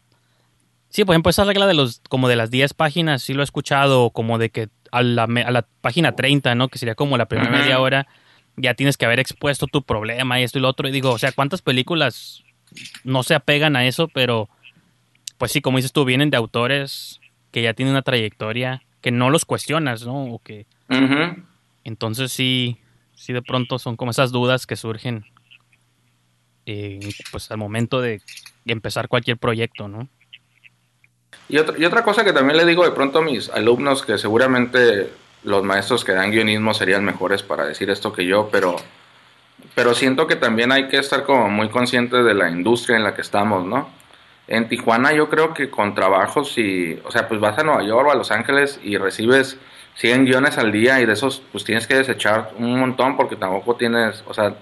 [0.89, 3.43] Sí, por ejemplo, esa regla de los como de las 10 páginas, sí lo he
[3.43, 6.69] escuchado, como de que a la, a la página 30, ¿no?
[6.69, 8.07] Que sería como la primera media hora,
[8.55, 10.87] ya tienes que haber expuesto tu problema y esto y lo otro.
[10.87, 12.43] Y digo, o sea, ¿cuántas películas
[13.03, 14.07] no se apegan a eso?
[14.07, 14.49] Pero,
[15.37, 17.19] pues sí, como dices tú, vienen de autores
[17.51, 20.25] que ya tienen una trayectoria, que no los cuestionas, ¿no?
[20.25, 20.65] O que
[21.83, 22.77] entonces sí,
[23.15, 25.25] sí de pronto son como esas dudas que surgen
[26.65, 26.99] eh,
[27.31, 28.21] pues al momento de
[28.65, 30.09] empezar cualquier proyecto, ¿no?
[31.49, 34.17] Y otra, y otra cosa que también le digo de pronto a mis alumnos, que
[34.17, 35.09] seguramente
[35.43, 38.75] los maestros que dan guionismo serían mejores para decir esto que yo, pero,
[39.75, 43.15] pero siento que también hay que estar como muy conscientes de la industria en la
[43.15, 43.89] que estamos, ¿no?
[44.47, 48.07] En Tijuana yo creo que con trabajos y, o sea, pues vas a Nueva York
[48.07, 49.57] o a Los Ángeles y recibes
[49.95, 53.75] 100 guiones al día y de esos pues tienes que desechar un montón porque tampoco
[53.75, 54.53] tienes, o sea,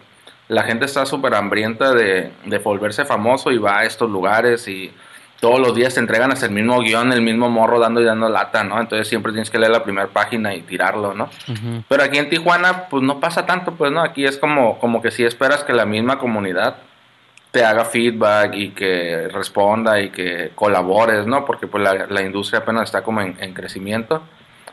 [0.48, 4.91] la gente está súper hambrienta de, de volverse famoso y va a estos lugares y
[5.39, 8.30] todos los días te entregan hasta el mismo guion, el mismo morro dando y dando
[8.30, 8.80] lata, ¿no?
[8.80, 11.26] Entonces siempre tienes que leer la primera página y tirarlo, ¿no?
[11.48, 11.84] Ujú.
[11.88, 14.02] Pero aquí en Tijuana, pues no pasa tanto, pues, ¿no?
[14.02, 16.78] Aquí es como, como que si esperas que la misma comunidad
[17.52, 21.45] te haga feedback y que responda y que colabores, ¿no?
[21.45, 24.24] Porque pues la, la industria apenas está como en, en crecimiento.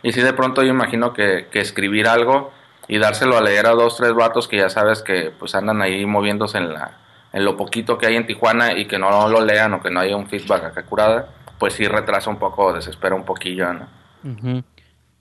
[0.02, 2.52] Y si de pronto yo imagino que, que escribir algo
[2.88, 6.04] y dárselo a leer a dos, tres vatos que ya sabes que pues andan ahí
[6.06, 7.01] moviéndose en la
[7.32, 10.00] en lo poquito que hay en Tijuana y que no lo lean o que no
[10.00, 14.62] haya un feedback acá curada, pues sí retrasa un poco, desespera un poquillo, ¿no?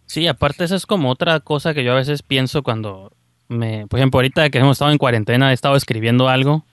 [0.06, 3.12] Sí, aparte esa es como otra cosa que yo a veces pienso cuando
[3.48, 6.66] me, por ejemplo, ahorita que hemos estado en cuarentena he estado escribiendo algo,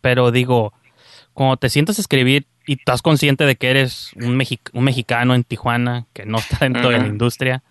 [0.00, 0.72] pero digo,
[1.32, 5.34] cuando te sientas a escribir y estás consciente de que eres un, mexi- un mexicano
[5.34, 7.62] en Tijuana, que no está dentro de la industria,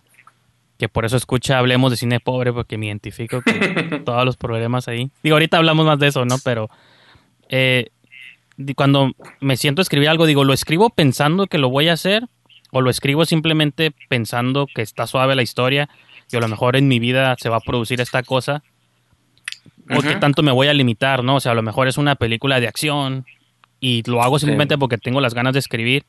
[0.78, 4.88] que por eso escucha Hablemos de Cine Pobre, porque me identifico con todos los problemas
[4.88, 5.12] ahí.
[5.24, 6.36] Digo, ahorita hablamos más de eso, ¿no?
[6.44, 6.70] Pero
[7.56, 7.90] eh,
[8.76, 12.24] cuando me siento a escribir algo, digo, ¿lo escribo pensando que lo voy a hacer?
[12.72, 15.88] ¿O lo escribo simplemente pensando que está suave la historia
[16.32, 18.64] y a lo mejor en mi vida se va a producir esta cosa?
[19.96, 20.20] ¿O qué Ujú.
[20.20, 21.36] tanto me voy a limitar, no?
[21.36, 23.28] O sea, a lo mejor es una película de acción
[23.80, 26.06] y lo hago simplemente porque tengo las ganas de escribir.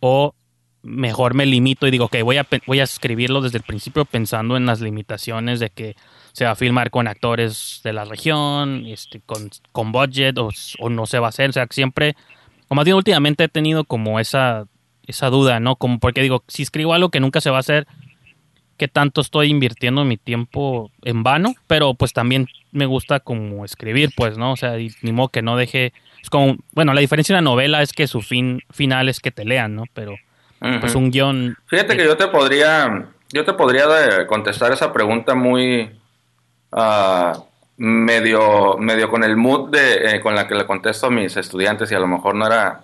[0.00, 0.34] O
[0.82, 4.56] mejor me limito y digo, ok, voy a, voy a escribirlo desde el principio pensando
[4.56, 5.96] en las limitaciones de que
[6.36, 10.90] se va a filmar con actores de la región, este, con, con budget o, o
[10.90, 11.48] no se va a hacer.
[11.48, 12.14] O sea, siempre,
[12.68, 14.66] o más bien últimamente he tenido como esa,
[15.06, 15.76] esa duda, ¿no?
[15.76, 17.86] Como porque digo, si escribo algo que nunca se va a hacer,
[18.76, 21.54] ¿qué tanto estoy invirtiendo mi tiempo en vano?
[21.66, 24.52] Pero pues también me gusta como escribir, pues, ¿no?
[24.52, 25.94] O sea, y ni modo que no deje...
[26.22, 29.30] Es como, bueno, la diferencia de una novela es que su fin final es que
[29.30, 29.84] te lean, ¿no?
[29.94, 30.16] Pero
[30.80, 30.98] pues Ujú.
[31.04, 31.56] un guion...
[31.64, 35.92] Fíjate que yo te podría, yo te podría de- contestar esa pregunta muy
[36.76, 37.42] ah,
[37.78, 41.90] medio, medio con el mood de, eh, con la que le contesto a mis estudiantes
[41.90, 42.82] y a lo mejor no era,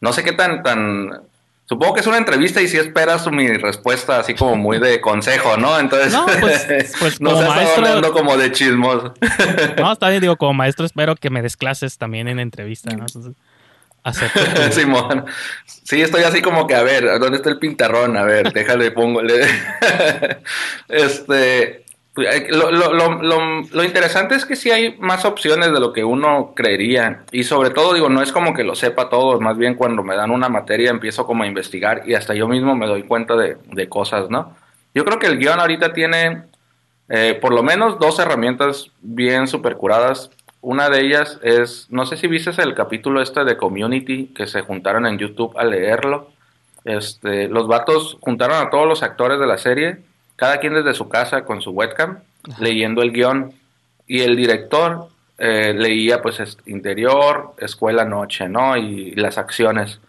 [0.00, 1.20] no sé qué tan, tan,
[1.66, 5.56] supongo que es una entrevista y si esperas mi respuesta así como muy de consejo,
[5.56, 5.78] ¿no?
[5.80, 6.66] Entonces, No, pues-
[7.00, 9.12] pues no como maestro- como de chismos.
[9.78, 13.06] No, está bien, digo, como maestro espero que me des clases también en entrevista, ¿no?
[13.06, 13.32] Entonces,
[14.72, 15.24] Simón.
[15.64, 18.16] Sí, estoy así como que, a ver, ¿dónde está el pintarrón?
[18.16, 19.20] A ver, déjale, pongo.
[20.88, 21.85] este.
[22.16, 25.92] Pues, eh, Lo, lo, lo, lo- interesante es que sí hay más opciones de lo
[25.92, 27.22] que uno creería.
[27.30, 30.16] Y sobre todo, digo, no es como que lo sepa todo, más bien cuando me
[30.16, 33.56] dan una materia empiezo como a investigar y hasta yo mismo me doy cuenta de,
[33.70, 34.56] de cosas, ¿no?
[34.94, 36.42] Yo creo que el guion ahorita tiene
[37.08, 40.30] eh, por lo menos dos herramientas bien super curadas.
[40.62, 44.62] Una de ellas es, no sé si viste el capítulo este de Community, que se
[44.62, 46.30] juntaron en YouTube a leerlo.
[46.84, 49.98] Este, los vatos juntaron a todos los actores de la serie,
[50.36, 52.18] cada quien desde su casa con su webcam,
[52.58, 53.52] leyendo el guion.
[54.06, 58.76] Y el director eh, leía pues es- interior, escuela, noche, ¿no?
[58.76, 60.00] Y las acciones.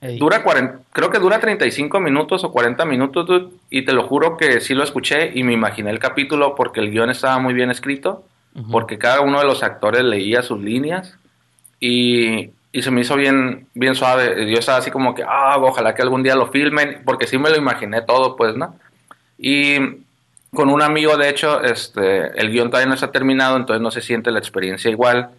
[0.00, 0.18] Ey.
[0.18, 4.36] Dura 40, creo que dura 35 minutos o 40 minutos, dude, y te lo juro
[4.36, 7.70] que sí lo escuché y me imaginé el capítulo porque el guion estaba muy bien
[7.70, 8.24] escrito,
[8.70, 11.16] porque cada uno de los actores leía sus líneas
[11.80, 14.50] y, y se me hizo bien, bien suave.
[14.50, 17.50] Yo estaba así como que, ah, ojalá que algún día lo filmen, porque sí me
[17.50, 18.74] lo imaginé todo, pues, ¿no?
[19.42, 19.76] Y
[20.54, 24.00] con un amigo, de hecho, este, el guion todavía no está terminado, entonces no se
[24.00, 25.30] siente la experiencia igual,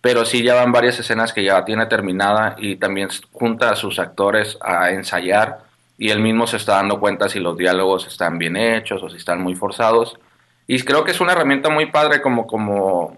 [0.00, 4.00] pero sí ya van varias escenas que ya tiene terminada y también junta a sus
[4.00, 5.60] actores a ensayar
[5.96, 9.16] y él mismo se está dando cuenta si los diálogos están bien hechos o si
[9.16, 10.18] están muy forzados.
[10.66, 13.16] Y creo que es una herramienta muy padre como, como,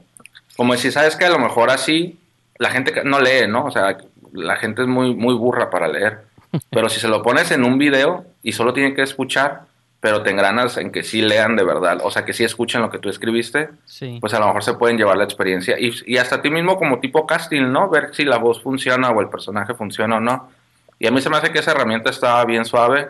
[0.59, 2.18] como si sabes que a lo mejor así
[2.59, 3.64] la gente no lee, ¿no?
[3.64, 3.96] O sea,
[4.33, 6.24] la gente es muy, muy burra para leer.
[6.68, 9.62] Pero si se lo pones en un video y solo tienen que escuchar,
[10.05, 12.90] pero te engranas en que sí lean de verdad, o sea, que sí escuchen lo
[12.90, 14.19] que tú escribiste, Sí.
[14.21, 15.79] pues a lo mejor se pueden llevar la experiencia.
[15.81, 17.88] Y, y hasta a ti mismo como tipo casting, ¿no?
[17.88, 20.51] Ver si la voz funciona o el personaje funciona o no.
[20.99, 23.09] Y a mí se me hace que esa herramienta está bien suave,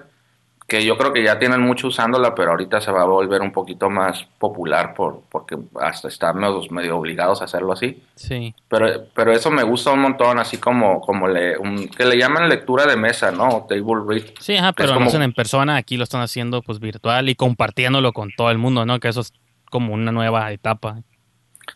[0.67, 3.53] que yo creo que ya tienen mucho usándola, pero ahorita se va a volver un
[3.53, 8.03] poquito más popular por, porque hasta estamos medio obligados a hacerlo así.
[8.15, 8.55] Sí.
[8.69, 12.49] Pero, pero eso me gusta un montón, así como, como le, un- que le llaman
[12.49, 13.49] lectura de mesa, ¿no?
[13.49, 14.25] O table read.
[14.41, 17.35] Sí, ajá, pero como- no hacen en persona, aquí lo están haciendo pues virtual y
[17.35, 18.99] compartiéndolo con todo el mundo, ¿no?
[19.01, 19.35] Que eso es
[19.71, 20.97] como una nueva etapa.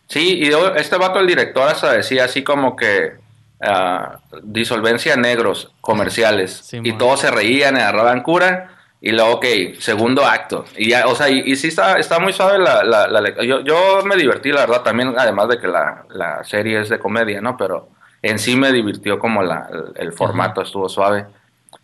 [0.07, 3.13] Sí, y yo- este vato, el director, hasta decía así como que
[3.61, 6.51] ah, disolvencia negros comerciales.
[6.63, 8.75] Sí, y todos se reían, agarraban cura.
[9.01, 9.45] Y luego, ok,
[9.79, 10.65] segundo acto.
[10.75, 14.01] Y ya, o sea, y, y sí está, está muy suave la, la, yo, yo
[14.03, 17.55] me divertí, la verdad, también, además de que la, la serie es de comedia, ¿no?
[17.55, 17.89] Pero
[18.21, 21.27] en sí me divirtió como la, el, el formato estuvo suave.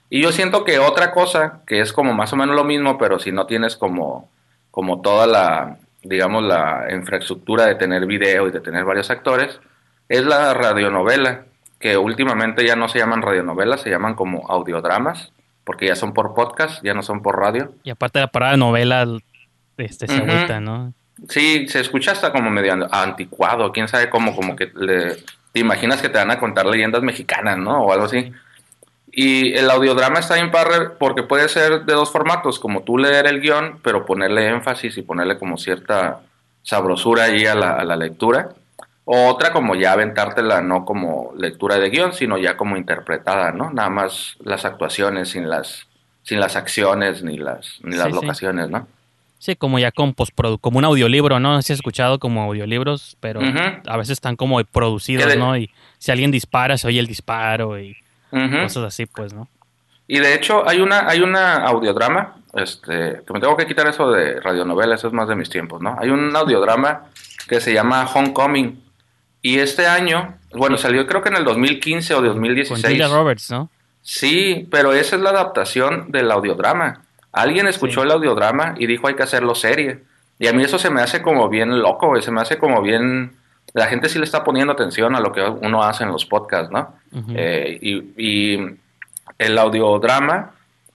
[0.10, 3.18] Y yo siento que otra cosa, que es como más o menos lo mismo, pero
[3.18, 4.30] si no tienes como,
[4.70, 9.60] como toda la, digamos, la infraestructura de tener video y de tener varios actores,
[10.10, 11.46] es la radionovela,
[11.80, 15.32] que últimamente ya no se llaman radionovelas, se llaman como audiodramas,
[15.66, 17.74] porque ya son por podcast, ya no son por radio.
[17.84, 19.06] Y aparte la parada de novela,
[19.78, 20.94] este, se agüita, ¿no?
[21.28, 25.16] Sí, se escucha hasta como medio anticuado, quién sabe cómo, como que le,
[25.52, 27.84] te imaginas que te van a contar leyendas mexicanas, ¿no?
[27.84, 28.32] O algo así.
[29.12, 33.26] y el audiodrama está bien padre porque puede ser de dos formatos, como tú leer
[33.28, 36.22] el guion, pero ponerle énfasis y ponerle como cierta
[36.62, 38.50] sabrosura ahí a la, a la lectura.
[39.08, 43.70] O otra como ya aventártela no como lectura de guion, sino ya como interpretada, ¿no?
[43.72, 45.86] Nada más las actuaciones sin las,
[46.24, 48.16] sin las acciones ni las, ni las Sí, sí.
[48.22, 48.88] locaciones, ¿no?
[49.38, 51.54] Sí, como ya con postprodu- como un audiolibro, ¿no?
[51.54, 53.42] No sé si has escuchado como audiolibros, pero
[53.86, 55.56] a veces están como producidos, de- ¿no?
[55.56, 57.96] Y si alguien dispara, se oye el disparo y
[58.32, 59.48] cosas así, pues, ¿no?
[60.08, 64.10] Y de hecho hay una, hay una audiodrama, este, que me tengo que quitar eso
[64.12, 65.96] de radionovela, eso es más de mis tiempos, ¿no?
[66.00, 67.04] Hay un audiodrama
[67.48, 68.82] que se llama Homecoming.
[69.48, 72.84] Y este año, bueno, salió creo que en el 2015 o Con 2016.
[72.84, 73.70] Julia Roberts, ¿no?
[74.02, 77.04] Sí, pero esa es la adaptación del audiodrama.
[77.32, 78.08] Alguien escuchó Sí.
[78.08, 80.00] el audiodrama y dijo hay que hacerlo serie.
[80.40, 83.34] Y a mí eso se me hace como bien loco, se me hace como bien...
[83.76, 86.72] La gente sí le está poniendo atención a lo que uno hace en los podcasts,
[86.72, 86.96] ¿no?
[87.36, 88.60] Eh, y, y
[89.38, 90.54] el audiodrama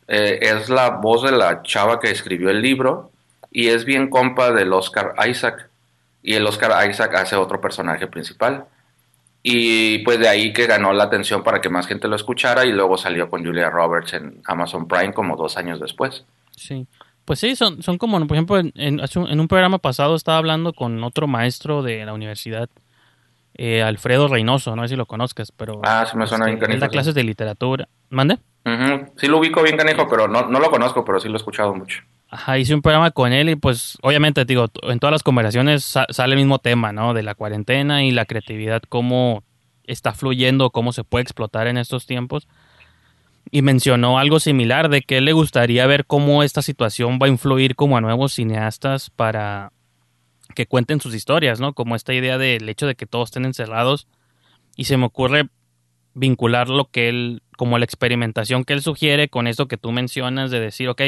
[0.08, 3.12] eh, es la voz de la chava que escribió el libro
[3.52, 5.69] y es bien compa del Oscar Isaac.
[6.22, 8.66] Y el Oscar Isaac hace otro personaje principal.
[9.42, 12.72] Y pues de ahí que ganó la atención para que más gente lo escuchara y
[12.72, 16.24] luego salió con Julia Roberts en Amazon Prime como dos años después.
[16.54, 16.86] Sí.
[17.24, 20.72] Pues sí, son, son como, por ejemplo, en, un- en un programa pasado estaba hablando
[20.74, 22.68] con otro maestro de la universidad,
[23.54, 25.80] eh, Alfredo Reynoso, no sé si lo conozcas, pero...
[25.84, 26.90] Ah, sí me suena bien él da canijo, sí.
[26.92, 27.88] clases de literatura.
[28.10, 28.38] ¿Mande?
[28.66, 29.12] Ujú.
[29.16, 31.74] Sí lo ubico bien canijo, pero no, no lo conozco, pero sí lo he escuchado
[31.74, 32.02] mucho.
[32.32, 35.82] Ajá, hice un programa con él y pues obviamente te digo, en todas las conversaciones
[35.82, 37.12] sa- sale el mismo tema, ¿no?
[37.12, 39.42] De la cuarentena y la creatividad, cómo
[39.84, 42.46] está fluyendo, cómo se puede explotar en estos tiempos.
[43.50, 47.74] Y mencionó algo similar de que le gustaría ver cómo esta situación va a influir
[47.74, 49.72] como a nuevos cineastas para
[50.54, 51.72] que cuenten sus historias, ¿no?
[51.72, 54.06] Como esta idea del hecho de que todos estén encerrados
[54.76, 55.48] y se me ocurre
[56.14, 60.52] vincular lo que él, como la experimentación que él sugiere con esto que tú mencionas
[60.52, 61.02] de decir, ok,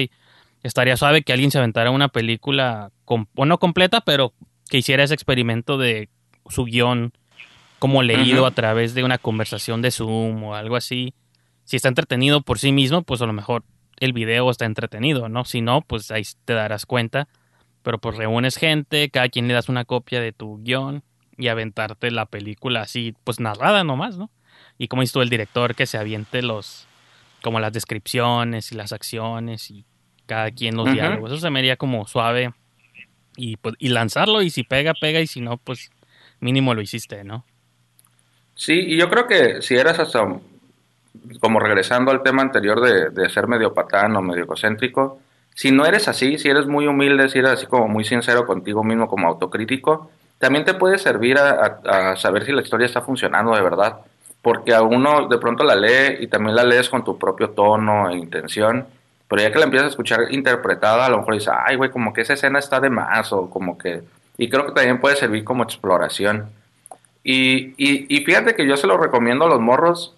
[0.62, 4.32] estaría suave que alguien se aventara una película, com- o no completa, pero
[4.68, 6.08] que hiciera ese experimento de
[6.48, 7.12] su guion
[7.78, 11.14] como leído a través de una conversación de Zoom o algo así.
[11.64, 13.64] Si está entretenido por sí mismo, pues a lo mejor
[13.98, 15.44] el video está entretenido, ¿no?
[15.44, 17.28] Si no, pues ahí te darás cuenta.
[17.82, 21.02] Pero pues reúnes gente, cada quien le das una copia de tu guion
[21.36, 24.30] y aventarte la película así, pues narrada nomás, ¿no?
[24.78, 26.86] Y como tú, el director que se aviente los,
[27.42, 29.84] como las descripciones y las acciones y
[30.32, 30.94] cada quien los Ujú.
[30.94, 31.30] diálogos.
[31.30, 32.52] Eso se me haría como suave
[33.36, 35.90] y, pues, y lanzarlo y si pega, pega y si no, pues
[36.40, 37.44] mínimo lo hiciste, ¿no?
[38.54, 40.26] Sí, y yo creo que si eras hasta,
[41.40, 45.20] como regresando al tema anterior de, de ser medio patán o medio egocéntrico,
[45.54, 48.82] si no eres así, si eres muy humilde, si eres así como muy sincero contigo
[48.82, 53.02] mismo como autocrítico, también te puede servir a, a- a saber si la historia está
[53.02, 53.98] funcionando de verdad.
[54.40, 58.10] Porque a uno de pronto la lee y también la lees con tu propio tono
[58.10, 58.86] e intención,
[59.32, 62.12] pero ya que la empiezas a escuchar interpretada, a lo mejor dices, ay, güey, como
[62.12, 64.02] que esa escena está de más, o como que...
[64.36, 66.50] Y creo que también puede servir como exploración.
[67.24, 70.14] Y, y, y fíjate que yo se lo recomiendo a los morros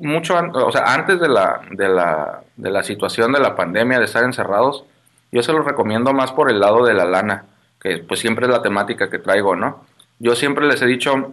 [0.00, 4.04] mucho, o sea, antes de la, de, la, de la situación de la pandemia, de
[4.04, 4.84] estar encerrados,
[5.32, 7.46] yo se los recomiendo más por el lado de la lana,
[7.80, 9.86] que pues siempre es la temática que traigo, ¿no?
[10.18, 11.32] Yo siempre les he dicho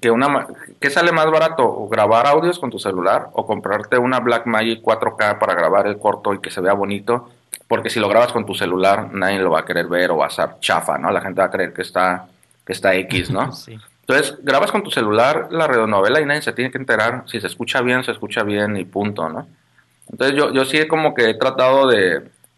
[0.00, 0.46] que una
[0.78, 1.64] ¿qué sale más barato?
[1.64, 6.32] ¿O grabar audios con tu celular o comprarte una Blackmagic 4K para grabar el corto
[6.34, 7.30] y que se vea bonito?
[7.66, 10.26] Porque si lo grabas con tu celular, nadie lo va a querer ver o va
[10.26, 11.10] a ser chafa, ¿no?
[11.10, 12.26] La gente va a creer que está,
[12.64, 13.52] que está X, ¿no?
[13.52, 13.78] Sí.
[14.02, 17.22] Entonces, grabas con tu celular la radionovela y nadie se tiene que enterar.
[17.26, 19.46] Si se escucha bien, se escucha bien y punto, ¿no?
[20.10, 22.16] Entonces, yo, yo sí como que he tratado de...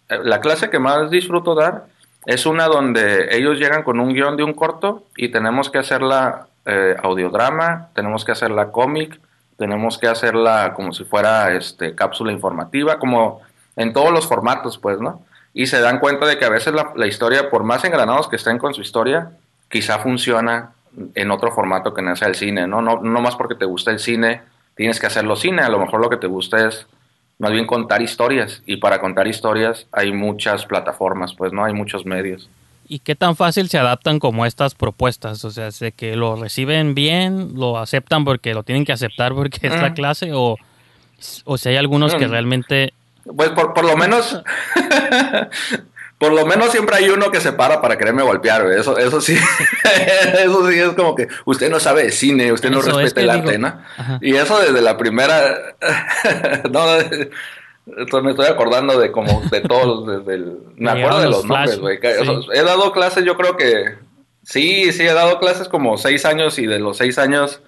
[0.09, 1.89] eh, La clase que más disfruto dar
[2.25, 6.47] es una donde ellos llegan con un guion de un corto y tenemos que hacerla
[6.67, 9.21] eh, audiodrama, tenemos que hacerla cómic,
[9.57, 13.41] tenemos que hacerla como si fuera este, cápsula informativa, como
[13.77, 15.23] en todos los formatos, pues, ¿no?
[15.55, 18.37] Y se dan cuenta de que a veces la, la historia, por más engranados que
[18.37, 19.33] estén con su historia,
[19.69, 20.73] quizá funciona
[21.15, 22.83] en otro formato que no sea el cine, ¿no?
[22.83, 24.43] No, no más porque te gusta el cine,
[24.75, 26.87] tienes que hacerlo cine, a lo mejor lo que te gusta es
[27.39, 31.65] más bien contar historias, y para contar historias hay muchas plataformas, pues, ¿no?
[31.65, 32.49] Hay muchos medios.
[32.93, 35.43] ¿Y qué tan fácil se adaptan como estas propuestas?
[35.47, 39.67] O sea, ¿de que lo reciben bien, lo aceptan porque lo tienen que aceptar porque
[39.67, 40.33] es la clase?
[40.35, 40.59] O,
[41.45, 42.31] o si hay algunos que Mm.
[42.31, 42.93] realmente...
[43.35, 44.43] Pues por, por lo menos,
[46.19, 48.79] por lo menos siempre hay uno que se para para quererme golpear, güey.
[48.79, 49.35] Eso, eso sí,
[50.45, 53.15] eso sí es como que usted no sabe de cine, usted no Eso, respeta es
[53.15, 53.69] que el digo- arte, ¿no?
[53.97, 54.19] Ajá.
[54.21, 55.57] Y eso desde la primera,
[56.71, 56.85] no,
[57.87, 61.79] entonces me estoy acordando de como de todos, desde el, me acuerdo de los nombres,
[61.79, 61.99] güey.
[62.03, 63.97] He dado clases, yo creo que,
[64.43, 67.61] sí, sí, he dado clases como seis años y de los seis años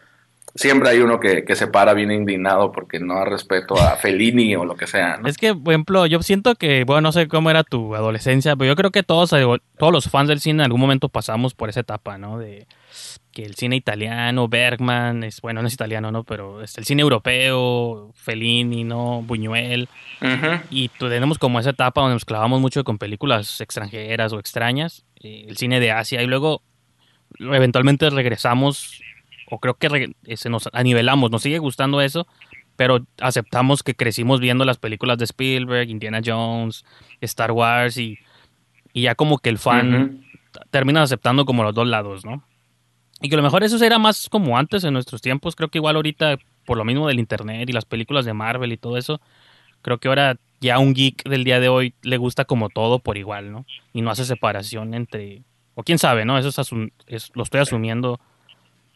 [0.55, 4.55] siempre hay uno que, que se para bien indignado porque no da respeto a Fellini
[4.55, 5.29] o lo que sea, ¿no?
[5.29, 8.69] Es que, por ejemplo, yo siento que, bueno, no sé cómo era tu adolescencia, pero
[8.69, 9.45] yo creo que todos, eh,
[9.79, 12.39] todos los fans del cine en algún momento pasamos por esa etapa, ¿no?
[12.39, 12.67] De
[13.35, 16.23] que el cine italiano, Bergman, es, bueno, no es italiano, ¿no?
[16.25, 19.23] Pero es el cine europeo, Fellini, ¿no?
[19.23, 19.89] Buñuel.
[20.23, 20.63] Ujú.
[20.71, 25.05] Y tu- tenemos como esa etapa donde nos clavamos mucho con películas extranjeras o extrañas,
[25.21, 26.63] eh, el cine de Asia, y luego
[27.41, 29.01] eventualmente regresamos,
[29.51, 32.27] o creo que eh, se nos anivelamos, nos sigue gustando eso,
[32.77, 36.85] pero aceptamos que crecimos viendo las películas de Spielberg, Indiana Jones,
[37.21, 38.19] Star Wars, y,
[38.93, 40.25] y ya como que el fan
[40.71, 42.45] termina aceptando como los dos lados, ¿no?
[43.21, 45.79] Y que a lo mejor eso era más como antes en nuestros tiempos, creo que
[45.79, 46.37] igual ahorita,
[46.67, 49.21] por lo mismo del internet y las películas de Marvel y todo eso,
[49.83, 53.17] creo que ahora ya un geek del día de hoy le gusta como todo por
[53.17, 53.67] igual, ¿no?
[53.93, 55.43] Y no hace separación entre...
[55.75, 56.39] O quién sabe, ¿no?
[56.39, 58.21] Eso es, asum- es- lo estoy asumiendo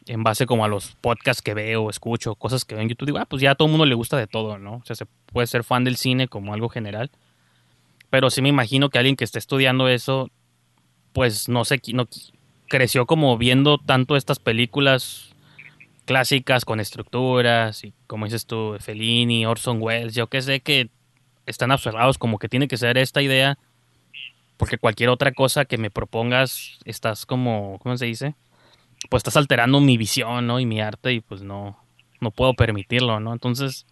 [0.06, 3.06] en base como a los podcasts que veo, escucho, cosas que veo en YouTube.
[3.06, 4.76] Digo, ah, pues ya a todo el mundo le gusta de todo, ¿no?
[4.76, 7.10] O sea, se puede ser fan del cine como algo general.
[8.10, 10.30] Pero sí me imagino que alguien que esté estudiando eso,
[11.12, 12.08] pues no sé, no,
[12.68, 15.34] creció como viendo tanto estas películas
[16.04, 20.88] clásicas con estructuras y como dices tú, Fellini, Orson Welles, yo que sé que
[21.46, 23.58] están observados como que tiene que ser esta idea
[24.58, 28.34] porque cualquier otra cosa que me propongas estás como, ¿cómo se dice?
[29.08, 30.60] Pues estás alterando mi visión, ¿no?
[30.60, 31.78] Y mi arte y pues no,
[32.20, 33.32] no puedo permitirlo, ¿no?
[33.32, 33.86] Entonces,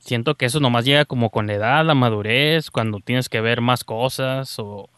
[0.00, 3.60] siento que eso nomás llega como con la edad, la madurez, cuando tienes que ver
[3.60, 4.90] más cosas o,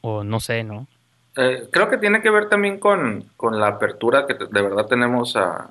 [0.00, 0.88] o no sé, ¿no?
[1.36, 5.34] Eh, creo que tiene que ver también con, con la apertura que de verdad tenemos
[5.36, 5.70] a,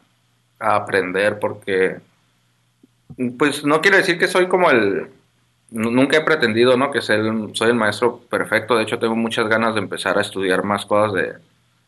[0.59, 1.99] aprender, porque,
[3.37, 5.07] pues no quiere decir que soy como el,
[5.71, 6.91] nu- nunca he pretendido, ¿no?
[6.91, 10.63] Que el- soy el maestro perfecto, de hecho tengo muchas ganas de empezar a estudiar
[10.63, 11.33] más cosas de,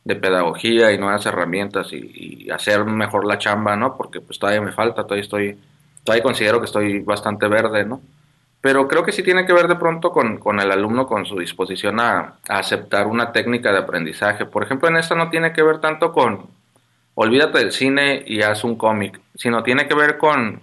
[0.03, 3.97] de pedagogía y nuevas herramientas y, y hacer mejor la chamba, ¿no?
[3.97, 5.59] Porque pues todavía me falta, todavía estoy,
[6.03, 8.01] todavía considero que estoy bastante verde, ¿no?
[8.63, 11.37] Pero creo que sí tiene que ver de pronto con, con el alumno, con su
[11.37, 14.45] disposición a, a aceptar una técnica de aprendizaje.
[14.45, 16.47] Por ejemplo, en esta no tiene que ver tanto con
[17.15, 20.61] olvídate del cine y haz un cómic, sino tiene que ver con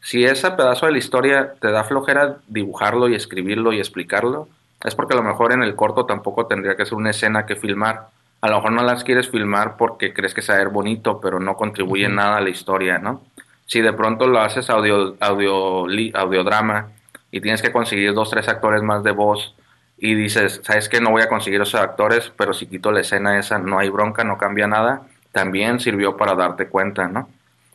[0.00, 4.48] si ese pedazo de la historia te da flojera dibujarlo y escribirlo y explicarlo,
[4.82, 7.54] es porque a lo mejor en el corto tampoco tendría que ser una escena que
[7.54, 8.08] filmar.
[8.40, 11.20] A lo mejor no las quieres filmar porque crees que se va a ver bonito,
[11.20, 13.22] pero no contribuye nada a la historia, ¿no?
[13.66, 16.88] Si de pronto lo haces audio, audio, li- audiodrama
[17.30, 19.54] y tienes que conseguir dos, tres actores más de voz
[19.98, 21.00] y dices, ¿sabes qué?
[21.00, 24.24] No voy a conseguir esos actores, pero si quito la escena esa, no hay bronca,
[24.24, 25.02] no cambia nada,
[25.32, 27.28] también sirvió para darte cuenta, ¿no?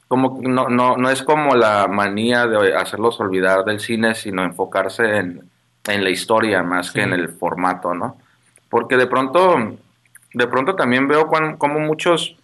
[0.08, 5.18] Como, no, no, no es como la manía de hacerlos olvidar del cine, sino enfocarse
[5.18, 5.50] en,
[5.88, 8.18] en la historia más que en el formato, ¿no?
[8.70, 9.78] Porque de pronto,
[10.34, 12.36] de pronto también veo como muchos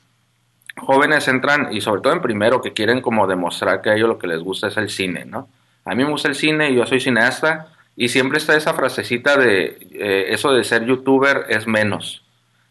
[0.78, 4.20] jóvenes entran, y sobre todo en primero, que quieren como demostrar que a ellos lo
[4.20, 5.48] que les gusta es el cine, ¿no?
[5.88, 7.68] A mí me gusta el cine yo soy cineasta,
[7.98, 12.24] y siempre está esa frasecita de eh, eso de ser youtuber es menos.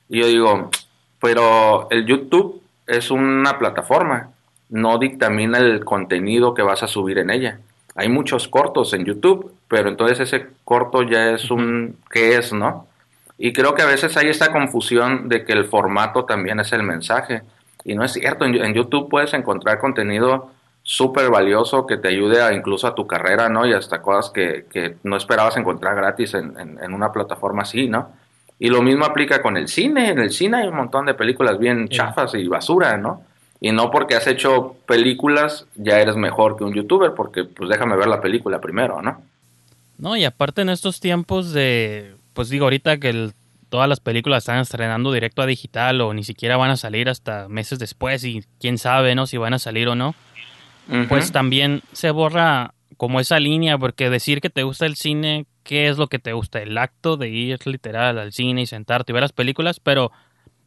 [0.09, 0.71] Y yo digo,
[1.21, 4.31] pero el YouTube es una plataforma,
[4.69, 7.59] no dictamina el contenido que vas a subir en ella.
[7.97, 12.87] Hay muchos cortos en YouTube, pero entonces ese corto ya es un qué es, ¿no?
[13.37, 16.85] Y creo que a veces hay esta confusión de que el formato también es el
[16.85, 17.43] mensaje.
[17.85, 20.53] Y no es cierto, en, en YouTube puedes encontrar contenido
[20.89, 23.67] súper valioso que te ayude a, incluso a tu carrera, ¿no?
[23.67, 27.89] Y hasta cosas que, que no esperabas encontrar gratis en, en- en una plataforma así,
[27.89, 28.13] ¿no?
[28.61, 30.11] Y lo mismo aplica con el cine.
[30.11, 33.23] En el cine hay un montón de películas bien chafas y basura, ¿no?
[33.61, 37.97] Y no porque has hecho películas ya eres mejor que un youtuber, porque pues déjame
[37.97, 39.21] ver la película primero, ¿no?
[39.99, 43.33] No, y aparte en estos tiempos de, pues digo, ahorita que el-
[43.71, 47.49] todas las películas están estrenando directo a digital o ni siquiera van a salir hasta
[47.49, 49.27] meses después y quién sabe, ¿no?
[49.27, 50.15] Si van a salir o no.
[51.09, 55.89] Pues también se borra como esa línea, porque decir que te gusta el cine, ¿qué
[55.89, 56.61] es lo que te gusta?
[56.63, 60.13] El acto de ir literal al cine y sentarte y ver las películas, pero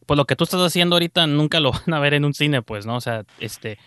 [0.05, 2.61] pues lo que tú estás haciendo ahorita nunca lo van a ver en un cine,
[2.61, 2.95] pues, ¿no?
[2.97, 3.77] O sea, este,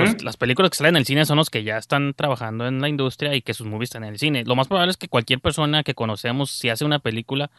[0.00, 2.80] los- las películas que salen en el cine son los que ya están trabajando en
[2.80, 4.44] la industria y que sus movies están en el cine.
[4.44, 7.50] Lo más probable es que cualquier persona que conocemos, si hace una película,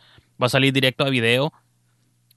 [0.41, 1.51] va a salir directo a video.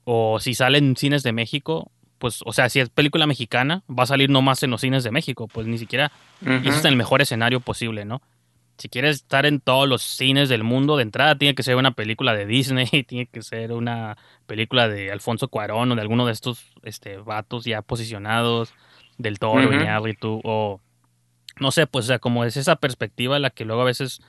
[0.04, 4.04] O si sale en cines de México, pues, o sea, si es película mexicana, va
[4.04, 5.48] a salir nomás en los cines de México.
[5.48, 6.12] Pues ni siquiera.
[6.40, 8.22] Y eso está en el mejor escenario posible, ¿no?
[8.76, 11.92] Si quieres estar en todos los cines del mundo, de entrada tiene que ser una
[11.92, 16.32] película de Disney, tiene que ser una película de Alfonso Cuarón o de alguno de
[16.32, 18.74] estos este, vatos ya posicionados,
[19.16, 19.74] del Toro, Ujú.
[19.74, 20.80] Iñárritu, o
[21.60, 24.20] no sé, pues o sea, como es esa perspectiva la que luego a veces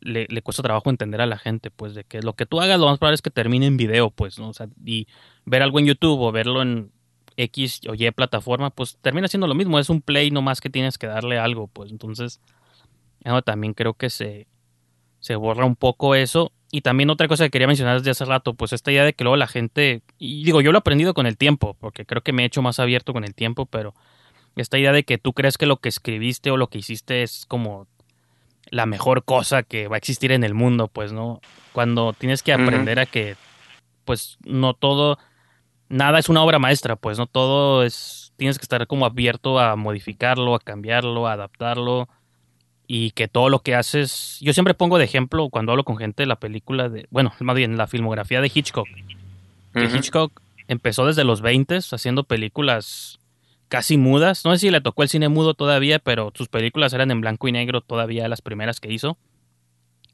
[0.00, 2.78] le, le cuesta trabajo entender a la gente, pues de que lo que tú hagas
[2.78, 4.50] lo más probable es que termine en video, pues, ¿no?
[4.50, 5.06] O sea, y
[5.46, 6.92] ver algo en YouTube o verlo en,
[7.38, 10.98] X o Y plataforma, pues termina siendo lo mismo, es un play nomás que tienes
[10.98, 12.40] que darle algo, pues entonces
[13.24, 14.48] yo también creo que se,
[15.20, 16.52] se borra un poco eso.
[16.70, 19.24] Y también otra cosa que quería mencionar desde hace rato, pues esta idea de que
[19.24, 22.34] luego la gente, y digo, yo lo he aprendido con el tiempo, porque creo que
[22.34, 23.94] me he hecho más abierto con el tiempo, pero
[24.54, 27.46] esta idea de que tú crees que lo que escribiste o lo que hiciste es
[27.46, 27.86] como
[28.70, 31.40] la mejor cosa que va a existir en el mundo, pues, ¿no?
[31.72, 33.36] Cuando tienes que aprender a que,
[34.04, 35.18] pues, no todo,
[35.88, 39.76] nada es una obra maestra, pues, no todo es, tienes que estar como abierto a
[39.76, 42.08] modificarlo, a cambiarlo, a adaptarlo,
[42.86, 46.24] y que todo lo que haces, yo siempre pongo de ejemplo cuando hablo con gente
[46.24, 48.88] la película de, bueno, más bien la filmografía de Hitchcock,
[49.74, 49.96] que.
[49.96, 53.18] Hitchcock empezó desde los 20 haciendo películas
[53.68, 54.44] casi mudas.
[54.44, 57.48] No sé si le tocó el cine mudo todavía, pero sus películas eran en blanco
[57.48, 59.18] y negro todavía las primeras que hizo.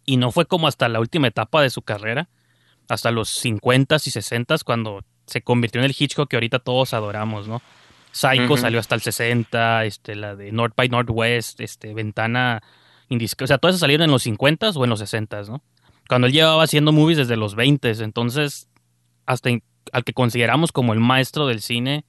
[0.04, 2.28] Y no fue como hasta la última etapa de su carrera,
[2.88, 7.48] hasta los 50s y 60s, cuando se convirtió en el Hitchcock que ahorita todos adoramos,
[7.48, 7.62] ¿no?
[8.12, 12.62] Psycho salió hasta el 60, este, la de North by Northwest, este, Ventana
[13.08, 13.44] Indiscreta.
[13.44, 15.62] O sea, todas esas salieron en los 50s o en los 60s, ¿no?
[16.08, 18.68] Cuando él llevaba haciendo movies desde los 20s, entonces
[19.26, 19.62] hasta en-
[19.92, 22.04] al que consideramos como el maestro del cine,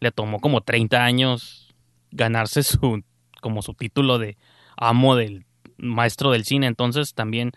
[0.00, 1.74] le tomó como 30 años
[2.12, 3.02] ganarse su
[3.40, 4.36] como su título de
[4.76, 5.44] amo del
[5.76, 6.66] maestro del cine.
[6.66, 7.52] Entonces también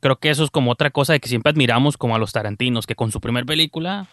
[0.00, 2.86] creo que eso es como otra cosa de que siempre admiramos como a los tarantinos,
[2.86, 4.06] que con su primer película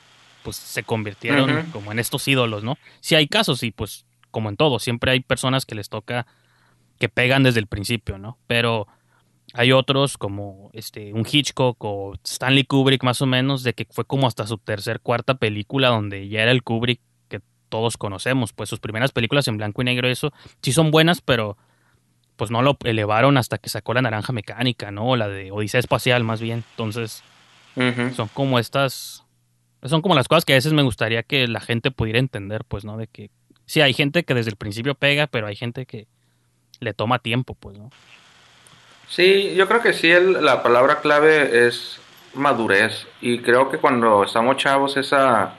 [0.43, 2.77] pues se convirtieron como en estos ídolos, ¿no?
[2.99, 6.25] Sí hay casos y pues como en todo, siempre hay personas que les toca
[6.99, 8.37] que pegan desde el principio, ¿no?
[8.47, 8.87] Pero
[9.53, 14.05] hay otros como este un Hitchcock o Stanley Kubrick más o menos de que fue
[14.05, 18.69] como hasta su tercer cuarta película donde ya era el Kubrick que todos conocemos, pues
[18.69, 20.31] sus primeras películas en blanco y negro eso
[20.61, 21.57] sí son buenas, pero
[22.41, 25.09] pues no lo elevaron hasta que sacó la Naranja Mecánica, ¿no?
[25.09, 26.63] O la de Odisea Espacial más bien.
[26.71, 27.23] Entonces,
[28.15, 29.25] son como estas
[29.84, 32.86] son como las cosas que a veces me gustaría que la gente pudiera entender, pues,
[32.86, 32.97] ¿no?
[32.97, 33.29] De que
[33.65, 36.07] sí hay gente que desde el principio pega, pero hay gente que
[36.79, 37.89] le toma tiempo, pues, ¿no?
[39.07, 41.99] Sí, yo creo que sí, el- la palabra clave es
[42.34, 43.07] madurez.
[43.19, 45.55] Y creo que cuando estamos chavos, esa,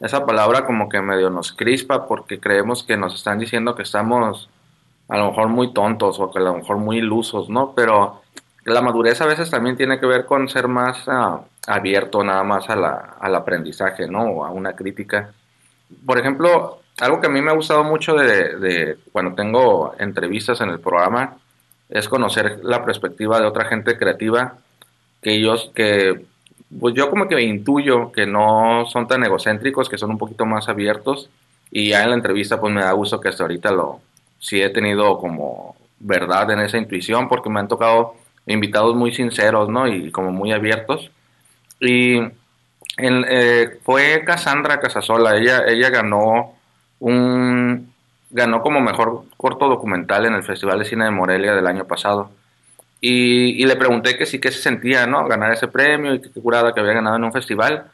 [0.00, 4.48] esa palabra como que medio nos crispa porque creemos que nos están diciendo que estamos
[5.08, 7.74] a lo mejor muy tontos o que a lo mejor muy ilusos, ¿no?
[7.76, 8.22] Pero
[8.66, 12.68] la madurez a veces también tiene que ver con ser más ah, abierto nada más
[12.68, 14.44] a la, al aprendizaje, ¿no?
[14.44, 15.32] A una crítica.
[16.04, 20.70] Por ejemplo, algo que a mí me ha gustado mucho de, cuando tengo entrevistas en
[20.70, 21.36] el programa
[21.88, 24.58] es conocer la perspectiva de otra gente creativa
[25.22, 26.24] que ellos que
[26.80, 30.68] pues yo como que intuyo que no son tan egocéntricos, que son un poquito más
[30.68, 31.30] abiertos
[31.70, 34.00] y ya en la entrevista pues me da gusto que hasta ahorita lo
[34.40, 38.14] sí he tenido como verdad en esa intuición porque me han tocado
[38.46, 39.86] invitados muy sinceros, ¿no?
[39.88, 41.10] Y como muy abiertos.
[41.80, 46.54] Y en- eh, fue Cassandra Casasola, ella, ella ganó
[47.00, 47.92] un
[48.30, 52.30] ganó como mejor corto documental en el Festival de Cine de Morelia del año pasado.
[53.00, 55.26] Y, y le pregunté que sí que se sentía, ¿no?
[55.28, 57.86] Ganar ese premio y qué curada que había ganado en un festival.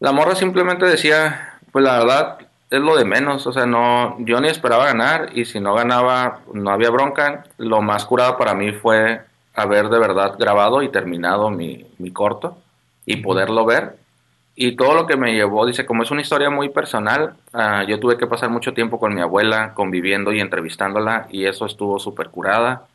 [0.00, 2.38] La morra simplemente decía, pues la verdad
[2.70, 6.40] es lo de menos, o sea, no, yo ni esperaba ganar y si no ganaba
[6.52, 7.44] no había bronca.
[7.58, 9.20] Lo más curado para mí fue
[9.54, 12.58] haber de verdad grabado y terminado mi, mi corto
[13.06, 13.96] y poderlo ver.
[14.54, 17.98] Y todo lo que me llevó, dice, como es una historia muy personal, ah, yo
[17.98, 22.28] tuve que pasar mucho tiempo con mi abuela, conviviendo y entrevistándola, y eso estuvo súper
[22.28, 22.86] curada.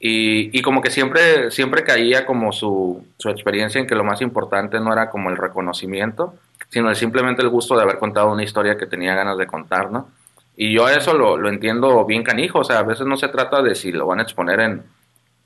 [0.00, 4.20] Y, y como que siempre, siempre caía como su, su experiencia en que lo más
[4.20, 6.34] importante no era como el reconocimiento,
[6.68, 9.90] sino el- simplemente el gusto de haber contado una historia que tenía ganas de contar,
[9.90, 10.08] ¿no?
[10.56, 13.62] Y yo eso lo, lo entiendo bien canijo, o sea, a veces no se trata
[13.62, 14.82] de si lo van a exponer en,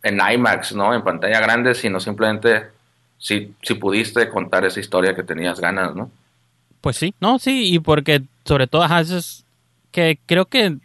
[0.03, 0.95] en IMAX, ¿no?
[0.95, 2.69] En pantalla grande, sino simplemente
[3.19, 6.11] si, si pudiste contar esa historia que tenías ganas, ¿no?
[6.81, 9.45] Pues sí, no, sí, y porque sobre todo ajá, eso es
[9.91, 10.77] que creo que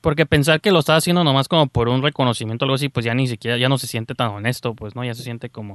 [0.00, 3.04] porque pensar que lo estás haciendo nomás como por un reconocimiento o algo así, pues
[3.04, 5.04] ya ni siquiera, ya no se siente tan honesto, pues, ¿no?
[5.04, 5.74] Ya se siente como,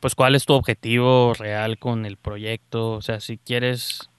[0.00, 2.92] pues, ¿cuál es tu objetivo real con el proyecto?
[2.92, 4.10] O sea, si quieres,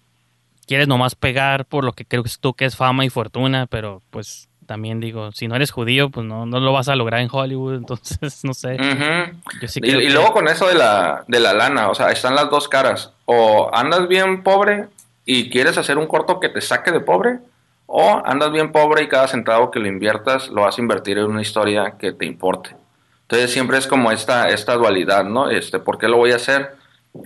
[0.66, 3.68] quieres nomás pegar por lo que creo que es tú que es fama y fortuna,
[3.68, 7.22] pero pues también digo, si no eres judío, pues no, no lo vas a lograr
[7.22, 8.76] en Hollywood, entonces, no sé.
[8.76, 9.36] Ujú.
[9.60, 12.52] Yo sí y, luego con eso de la, de la lana, o sea, están las
[12.52, 13.12] dos caras.
[13.26, 14.86] O andas bien pobre
[15.26, 17.40] y quieres hacer un corto que te saque de pobre,
[17.88, 21.26] o andas bien pobre y cada centavo que lo inviertas lo vas a invertir en
[21.26, 22.76] una historia que te importe.
[23.24, 25.50] Entonces siempre es como esta, esta dualidad, ¿no?
[25.50, 26.76] Este, ¿Por qué lo voy a hacer?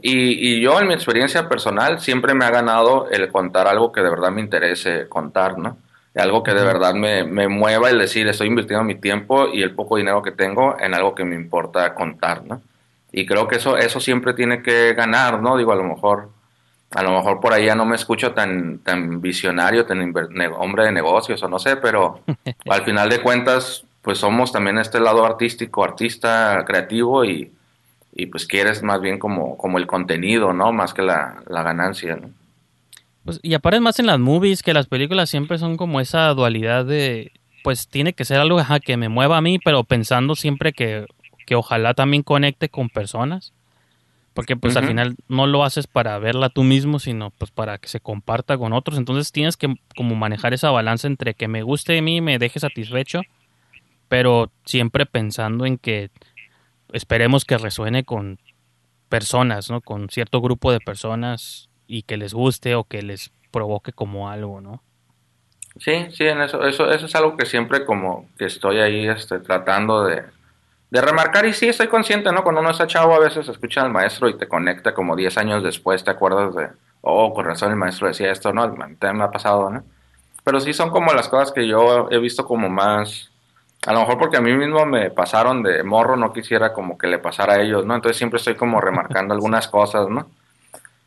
[0.02, 4.00] Y, y yo en mi experiencia personal siempre me ha ganado el contar algo que
[4.00, 5.76] de verdad me interese contar, ¿no?
[6.16, 9.74] Algo que de verdad me, me mueva el decir, estoy invirtiendo mi tiempo y el
[9.74, 12.62] poco dinero que tengo en algo que me importa contar, ¿no?
[13.12, 15.58] Y creo que eso, eso siempre tiene que ganar, ¿no?
[15.58, 16.30] Digo, a lo mejor
[16.96, 20.14] A lo mejor por ahí ya no me escucho tan, tan visionario, tan
[20.58, 22.22] hombre de negocios o no sé, pero
[22.70, 27.52] al final de cuentas, pues somos también este lado artístico, artista creativo y,
[28.14, 30.72] y pues quieres más bien como, como el contenido, ¿no?
[30.72, 32.30] Más que la, la ganancia, ¿no?
[33.26, 36.86] Pues, y aparte más en las movies, que las películas siempre son como esa dualidad
[36.86, 37.32] de,
[37.64, 41.06] pues tiene que ser algo ajá, que me mueva a mí, pero pensando siempre que,
[41.46, 43.54] que ojalá también conecte con personas.
[44.34, 47.88] Porque pues al final no lo haces para verla tú mismo, sino pues para que
[47.88, 48.98] se comparta con otros.
[48.98, 52.40] Entonces tienes que como manejar esa balanza entre que me guste a mí y me
[52.40, 53.22] deje satisfecho,
[54.08, 56.10] pero siempre pensando en que
[56.94, 58.40] esperemos que resuene con
[59.08, 59.82] personas, ¿no?
[59.82, 64.62] Con cierto grupo de personas y que les guste o que les provoque como algo,
[64.62, 64.82] ¿no?
[65.80, 69.40] Sí, sí, en eso, eso, eso es algo que siempre como que estoy ahí este,
[69.40, 70.24] tratando de,
[70.92, 72.44] de remarcar y sí estoy consciente, ¿no?
[72.44, 75.64] Cuando uno está chavo a veces escucha al maestro y te conecta como 10 años
[75.64, 76.70] después, te acuerdas de,
[77.02, 78.72] oh, con razón el maestro decía esto, ¿no?
[78.72, 79.84] También me ha pasado, ¿no?
[80.44, 83.32] Pero sí son como las cosas que yo he visto como más,
[83.88, 87.08] a lo mejor porque a mí mismo me pasaron de morro, no quisiera como que
[87.08, 87.96] le pasara a ellos, ¿no?
[87.96, 90.30] Entonces siempre estoy como remarcando algunas cosas, ¿no?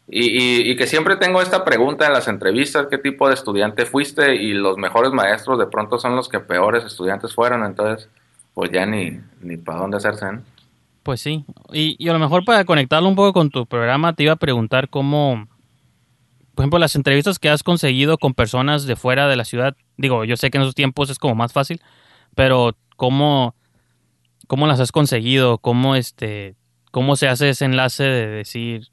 [0.08, 3.86] Y, y, y que siempre tengo esta pregunta en las entrevistas, ¿qué tipo de estudiante
[3.86, 4.36] fuiste?
[4.36, 8.08] Y los mejores maestros de pronto son los que peores estudiantes fueron, entonces
[8.54, 10.26] pues ya ni, ni para dónde hacerse.
[11.02, 11.44] Pues sí.
[11.72, 14.36] Y, y a lo mejor para conectarlo un poco con tu programa, te iba a
[14.36, 15.46] preguntar cómo,
[16.54, 19.76] por ejemplo, las entrevistas que has conseguido con personas de fuera de la ciudad.
[19.96, 21.80] Digo, yo sé que en esos tiempos es como más fácil,
[22.34, 23.54] pero cómo,
[24.46, 26.54] cómo las has conseguido, cómo este,
[26.90, 28.88] cómo se hace ese enlace de decir,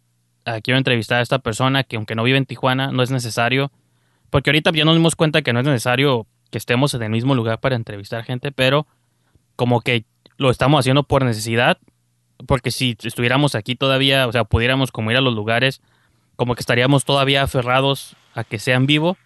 [0.45, 3.71] ah, quiero entrevistar a esta persona que aunque no vive en Tijuana, no es necesario.
[4.29, 7.35] Porque ahorita ya nos dimos cuenta que no es necesario que estemos en el mismo
[7.35, 8.87] lugar para entrevistar gente, pero
[9.55, 10.05] como que
[10.37, 11.77] lo estamos haciendo por necesidad,
[12.47, 15.81] porque si estuviéramos aquí todavía, o sea, pudiéramos como ir a los lugares,
[16.35, 19.17] como que estaríamos todavía aferrados a que sea en vivo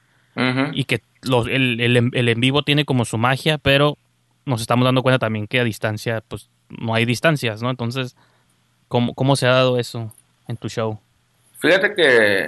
[0.74, 3.98] y que los- el, el en vivo tiene como su magia, pero
[4.46, 7.70] nos estamos dando cuenta también que a distancia, pues no hay distancias, ¿no?
[7.70, 8.16] Entonces,
[8.88, 10.14] ¿cómo, cómo se ha dado eso
[10.48, 11.00] en tu show?
[11.60, 12.48] Fíjate que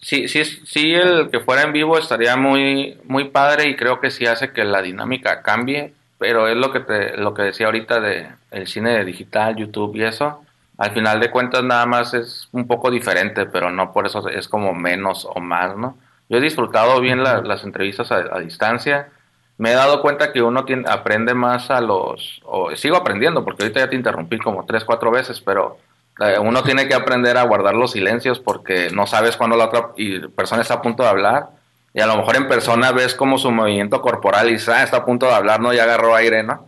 [0.00, 4.10] sí, sí, sí el que fuera en vivo estaría muy, muy padre y creo que
[4.10, 8.00] sí hace que la dinámica cambie, pero es lo que te, lo que decía ahorita
[8.00, 10.42] de el cine digital, YouTube y eso.
[10.78, 14.48] Al final de cuentas nada más es un poco diferente, pero no por eso es
[14.48, 15.98] como menos o más, ¿no?
[16.28, 19.08] Yo he disfrutado bien la- las entrevistas a, a distancia.
[19.58, 22.40] Me he dado cuenta que uno tiene, aprende más a los...
[22.44, 25.78] O, sigo aprendiendo, porque ahorita ya te interrumpí como tres, cuatro veces, pero
[26.40, 29.92] uno tiene que aprender a guardar los silencios porque no sabes cuándo la otra
[30.34, 31.50] persona está a punto de hablar.
[31.94, 35.04] Y a lo mejor en persona ves como su movimiento corporal y ah, está a
[35.04, 36.66] punto de hablar, no, ya agarró aire, ¿no?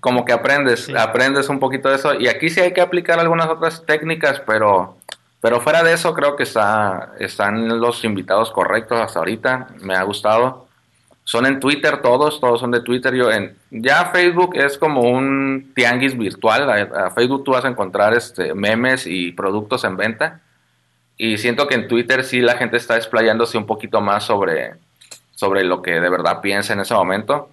[0.00, 2.14] Como que aprendes, aprendes un poquito de eso.
[2.14, 4.96] Y aquí sí hay que aplicar algunas otras técnicas, pero,
[5.40, 9.68] pero fuera de eso creo que está, están los invitados correctos hasta ahorita.
[9.80, 10.65] Me ha gustado.
[11.26, 13.12] Son en Twitter todos, todos son de Twitter.
[13.12, 16.70] Yo en, ya Facebook es como un tianguis virtual.
[16.70, 20.40] A, Facebook tú vas a encontrar este, memes y productos en venta.
[21.16, 24.74] Y siento que en Twitter sí la gente está explayándose un poquito más sobre,
[25.34, 27.50] sobre lo que de verdad piensa en ese momento.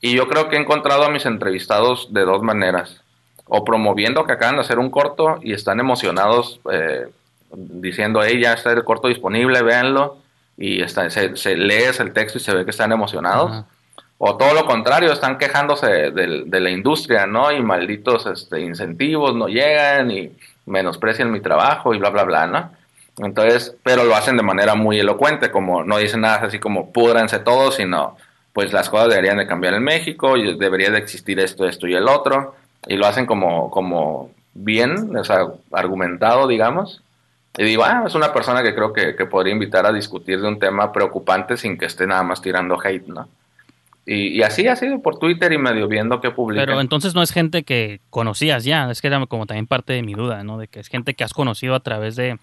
[0.00, 3.02] Y yo creo que he encontrado a mis entrevistados de dos maneras.
[3.44, 7.08] O promoviendo que acaban de hacer un corto y están emocionados eh,
[7.52, 10.18] diciendo, hey, ya está el corto disponible, véanlo.
[10.60, 13.50] Y está, se, se lees el texto y se ve que están emocionados.
[13.50, 13.66] Ajá.
[14.22, 17.50] O todo lo contrario, están quejándose de, de la industria, ¿no?
[17.50, 20.30] Y malditos este, incentivos no llegan y
[20.66, 22.70] menosprecian mi trabajo y bla, bla, bla, ¿no?
[23.16, 27.38] Entonces, pero lo hacen de manera muy elocuente, como no dicen nada así como púdranse
[27.38, 28.18] todos, sino
[28.52, 31.94] pues las cosas deberían de cambiar en México, y debería de existir esto, esto y
[31.94, 32.54] el otro,
[32.86, 37.02] y lo hacen como, como bien, o sea, argumentado, digamos.
[37.58, 40.48] Y digo, ah, es una persona que creo que, que podría invitar a discutir de
[40.48, 43.28] un tema preocupante sin que esté nada más tirando hate, ¿no?
[44.06, 46.66] Y, y así ha sido por Twitter y medio viendo qué publican.
[46.66, 50.02] Pero entonces no es gente que conocías ya, es que era como también parte de
[50.02, 50.58] mi duda, ¿no?
[50.58, 52.38] De que es gente que has conocido a través de...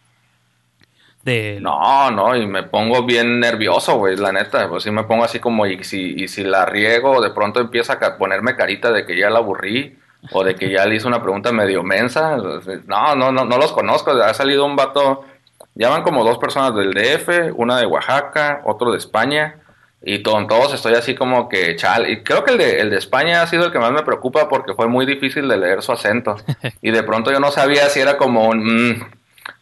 [1.24, 4.70] de No, no, y me pongo bien nervioso, güey, la neta.
[4.70, 7.93] Pues sí me pongo así como, y si, y si la riego, de pronto empieza
[7.93, 9.97] a ponerme carita de que ya la aburrí,
[10.32, 12.38] o de que ya le hice una pregunta medio mensa.
[12.86, 14.11] No, no, no, no los conozco.
[14.11, 15.23] Ha salido un vato,
[15.75, 19.55] ya van como dos personas del DF, una de Oaxaca, otro de España,
[20.01, 22.09] y con todos estoy así como que chal.
[22.09, 24.47] Y creo que el de, el de España ha sido el que más me preocupa
[24.47, 26.36] porque fue muy difícil de leer su acento.
[26.82, 28.63] Y de pronto yo no sabía si era como un...
[28.63, 29.05] mm,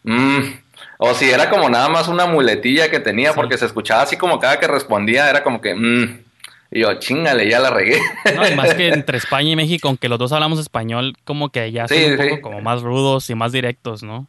[0.03, 0.59] mm,
[0.97, 4.39] o si era como nada más una muletilla que tenía, porque se escuchaba así como
[4.39, 6.24] cada que respondía, era como que, mm.
[6.71, 7.99] Y yo, chingale, ya la regué.
[8.35, 11.71] No, y más que entre España y México, aunque los dos hablamos español, como que
[11.71, 12.41] ya son Sí, un poco sí.
[12.41, 14.27] como más rudos y más directos, ¿no?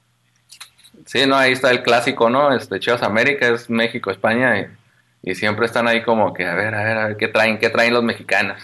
[1.05, 2.55] Sí, no, ahí está el clásico, ¿no?
[2.55, 4.59] Este, Chivas América es México, España
[5.23, 7.59] y, y siempre están ahí como que, a ver, a ver, a ver, ¿qué traen,
[7.59, 8.59] qué traen los mexicanos?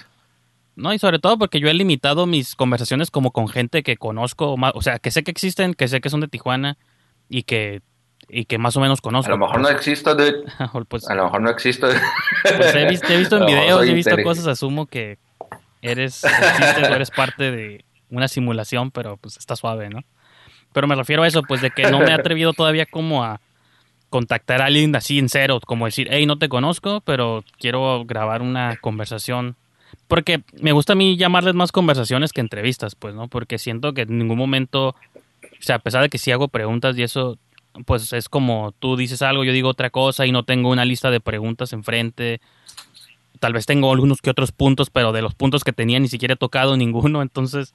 [0.75, 4.57] No, y sobre todo porque yo he limitado mis conversaciones como con gente que conozco,
[4.57, 6.79] ma- o sea, que sé que existen, que sé que son de Tijuana
[7.29, 7.83] y que,
[8.33, 9.31] y que más o menos A conozco.
[9.31, 10.43] lo mejor no pues, existo, dude.
[10.89, 11.89] pues, A lo mejor no existo.
[12.57, 15.19] pues he, visto, he visto en A videos, he visto cosas, asumo que
[15.83, 20.01] eres, existes o eres parte de una simulación, pero pues está suave, ¿no?
[20.73, 23.41] Pero me refiero a eso, pues de que no me he atrevido todavía como a
[24.09, 28.43] contactar a alguien así en cero, como decir, hey, no te conozco, pero quiero grabar
[28.43, 29.57] una conversación.
[30.09, 33.29] Porque me gusta a mí llamarles más conversaciones que entrevistas, pues, ¿no?
[33.29, 34.95] Porque siento que en ningún momento, o
[35.61, 37.39] sea, a pesar de que sí hago preguntas y eso,
[37.87, 41.11] pues es como tú dices algo, yo digo otra cosa y no tengo una lista
[41.11, 42.41] de preguntas enfrente.
[43.41, 46.35] Tal vez tengo algunos que otros puntos, pero de los puntos que tenía ni siquiera
[46.35, 47.75] he tocado ninguno, entonces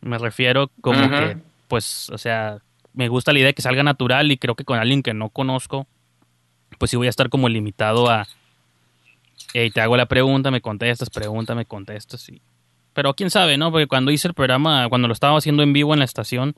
[0.00, 2.58] me refiero como que, pues, o sea,
[2.92, 5.30] me gusta la idea de que salga natural y creo que con alguien que no
[5.30, 5.86] conozco,
[6.78, 8.26] pues sí voy a estar como limitado a,
[9.52, 12.40] hey, te hago la pregunta, me contestas, pregunta, me contestas, y...
[12.92, 13.70] Pero quién sabe, ¿no?
[13.70, 16.56] Porque cuando hice el programa, cuando lo estaba haciendo en vivo en la estación,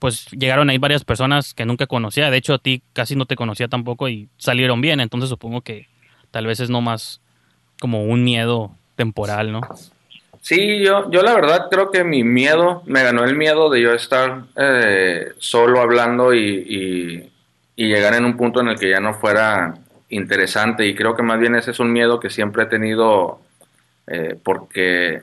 [0.00, 2.30] pues llegaron ahí varias personas que nunca conocía.
[2.30, 4.98] De hecho, a ti casi no te conocía tampoco y salieron bien.
[4.98, 5.86] Entonces supongo que
[6.32, 7.20] tal vez es nomás
[7.78, 9.60] como un miedo temporal, ¿no?
[10.40, 13.92] Sí, yo, yo la verdad creo que mi miedo, me ganó el miedo de yo
[13.92, 17.30] estar eh, solo hablando y, y-
[17.76, 19.74] llegar en un punto en el que ya no fuera
[20.10, 23.40] interesante y creo que más bien ese es un miedo que siempre he tenido
[24.06, 25.22] eh, porque,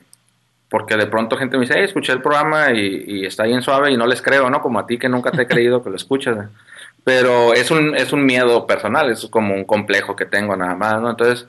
[0.68, 3.90] porque de pronto gente me dice, hey, escuché el programa y, y está bien suave
[3.90, 4.60] y no les creo, ¿no?
[4.60, 6.48] Como a ti que nunca te he creído que lo escuchas.
[7.04, 11.00] Pero es un, es un miedo personal, es como un complejo que tengo nada más,
[11.00, 11.10] ¿no?
[11.10, 11.46] Entonces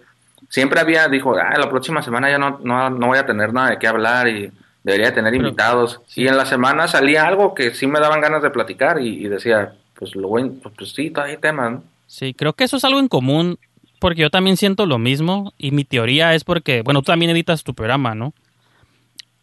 [0.47, 3.71] siempre había, dijo, ah, la próxima semana ya no, no, no voy a tener nada
[3.71, 4.51] de qué hablar y
[4.83, 5.99] debería tener invitados.
[6.15, 9.27] Y en la semana salía algo que sí me daban ganas de platicar y, y
[9.27, 11.83] decía, pues lo voy, pues, pues sí, todavía hay temas, ¿no?
[12.07, 13.59] Sí, creo que eso es algo en común,
[13.99, 17.63] porque yo también siento lo mismo, y mi teoría es porque, bueno, tú también editas
[17.63, 18.33] tu programa, ¿no?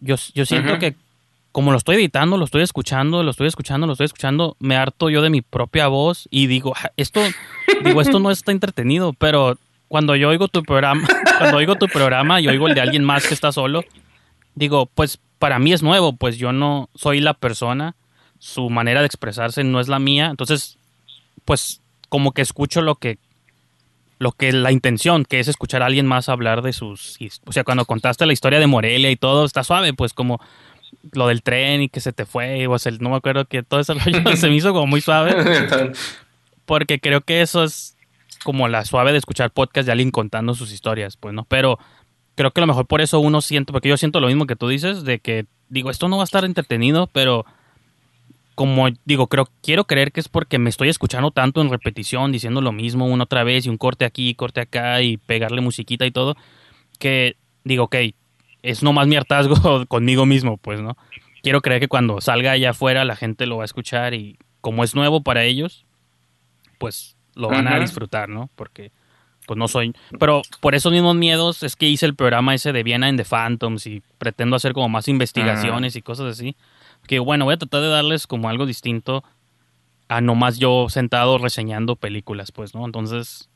[0.01, 0.95] Yo, yo siento que
[1.53, 5.09] como lo estoy editando, lo estoy escuchando, lo estoy escuchando, lo estoy escuchando, me harto
[5.09, 7.23] yo de mi propia voz y digo, "Ah, esto,
[7.83, 9.57] digo, esto no está entretenido, pero
[9.89, 13.27] cuando yo oigo tu programa, cuando oigo tu programa y oigo el de alguien más
[13.27, 13.85] que está solo,
[14.55, 17.95] digo, pues para mí es nuevo, pues yo no soy la persona,
[18.39, 20.77] su manera de expresarse no es la mía, entonces,
[21.47, 21.81] pues
[22.11, 23.19] como que escucho lo que
[24.19, 27.65] lo que la intención, que es escuchar a alguien más hablar de sus, o sea,
[27.65, 30.41] cuando contaste la historia de Morelia y todo, está suave, pues como
[31.13, 33.81] lo del tren y que se te fue, o sea, no me acuerdo que todo
[33.81, 35.35] ese rollo se me hizo como muy suave,
[36.65, 37.97] porque creo que eso es
[38.43, 41.45] como la suave de escuchar podcast de alguien contando sus historias, pues, ¿no?
[41.45, 41.79] Pero
[42.37, 44.57] creo que a lo mejor por eso uno siente, porque yo siento lo mismo que
[44.57, 47.45] tú dices, de que digo, esto no va a estar entretenido, pero
[48.57, 52.63] como digo, creo, quiero creer que es porque me estoy escuchando tanto en repetición, diciendo
[52.63, 56.11] lo mismo una otra vez y un corte aquí, corte acá y pegarle musiquita y
[56.11, 56.37] todo,
[56.99, 57.97] que digo, ok,
[58.63, 60.97] es nomás mi hartazgo conmigo mismo, pues, ¿no?
[61.43, 64.85] Quiero creer que cuando salga allá afuera la gente lo va a escuchar y como
[64.85, 65.85] es nuevo para ellos,
[66.79, 68.49] pues lo van a disfrutar, ¿no?
[68.57, 68.91] Porque
[69.47, 69.95] pues no soy...
[70.19, 73.25] Pero por esos mismos miedos es que hice el programa ese de Viena en The
[73.25, 76.57] Phantoms y pretendo hacer como más investigaciones y cosas así.
[77.07, 79.25] Que bueno, voy a tratar de darles como algo distinto
[80.09, 82.85] a nomás yo sentado reseñando películas, pues, ¿no?
[82.85, 83.49] Entonces,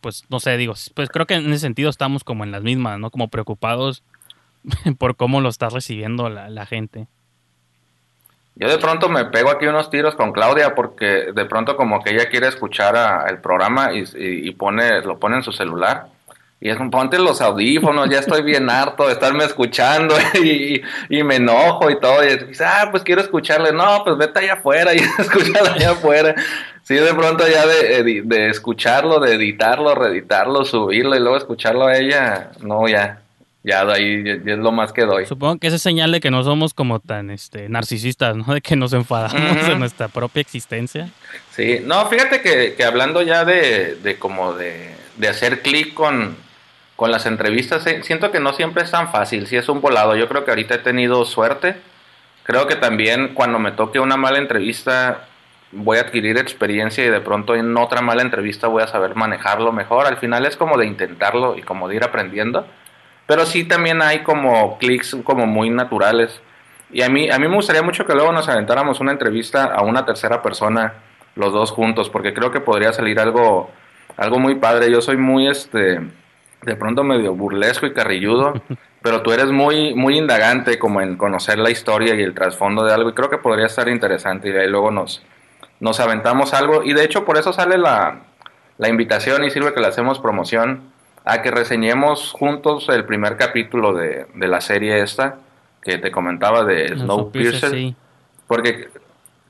[0.00, 2.98] pues no sé, digo, pues creo que en ese sentido estamos como en las mismas,
[2.98, 3.10] ¿no?
[3.10, 4.02] Como preocupados
[4.98, 7.06] por cómo lo está recibiendo la, gente.
[8.56, 12.14] Yo de pronto me pego aquí unos tiros con Claudia porque de pronto como que
[12.14, 16.08] ella quiere escuchar a- el programa y, y- y pone lo pone en su celular.
[16.60, 21.22] Y es un ponte los audífonos, ya estoy bien harto de estarme escuchando y, y
[21.22, 22.24] me enojo y todo.
[22.24, 23.72] Y dice, ah, pues quiero escucharle.
[23.72, 26.34] No, pues vete allá afuera y escúchalo allá afuera.
[26.82, 31.96] Sí, de pronto ya de, de escucharlo, de editarlo, reeditarlo, subirlo y luego escucharlo a
[31.98, 33.20] ella, no, ya,
[33.62, 35.26] ya de ahí ya- es lo más que doy.
[35.26, 38.54] Supongo que esa es señal de que no somos como tan este narcisistas, ¿no?
[38.54, 41.10] De que nos enfadamos de nuestra propia existencia.
[41.50, 44.88] Sí, no, fíjate que, que hablando ya de, de como de,
[45.18, 46.36] de hacer clic con,
[46.98, 50.16] con las entrevistas, eh, siento que no siempre es tan fácil, si es un volado.
[50.16, 51.76] Yo creo que ahorita he tenido suerte.
[52.42, 55.28] Creo que también cuando me toque una mala entrevista
[55.70, 59.70] voy a adquirir experiencia y de pronto en otra mala entrevista voy a saber manejarlo
[59.70, 60.06] mejor.
[60.06, 62.66] Al final es como de intentarlo y como de ir aprendiendo.
[63.28, 66.40] Pero sí también hay como clics como muy naturales.
[66.90, 69.82] Y a mí, a mí me gustaría mucho que luego nos aventáramos una entrevista a
[69.82, 70.94] una tercera persona,
[71.36, 73.70] los dos juntos, porque creo que podría salir algo,
[74.16, 74.90] algo muy padre.
[74.90, 76.00] Yo soy muy, este,
[76.62, 78.54] de pronto medio burlesco y carrilludo,
[79.02, 82.92] pero tú eres muy, muy indagante como en conocer la historia y el trasfondo de
[82.92, 85.22] algo, y creo que podría estar interesante, y de ahí luego nos,
[85.80, 88.20] nos aventamos algo y de hecho por eso sale la,
[88.78, 90.92] la invitación y sirve que le hacemos promoción
[91.24, 95.36] a que reseñemos juntos el primer capítulo de, de la serie esta
[95.82, 97.70] que te comentaba de Snowpiercer.
[97.70, 97.96] sí.
[98.46, 98.88] Porque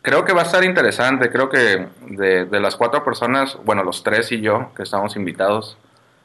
[0.03, 1.31] creo que va a estar interesante.
[1.31, 5.79] Creo que de, de las cuatro personas, bueno, los tres y yo que estamos invitados,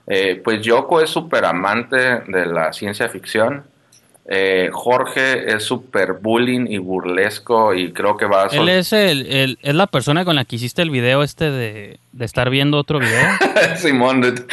[0.08, 3.64] eh, pues Yoko es súper amante de la ciencia ficción.
[4.26, 8.47] Eh, Jorge es súper bullying y burlesco y creo que va a...
[8.47, 11.99] Él es, el, el- es la persona con la que hiciste el video este de,
[12.14, 13.22] de estar viendo otro video.
[13.76, 14.22] Simón.
[14.22, 14.45] dude.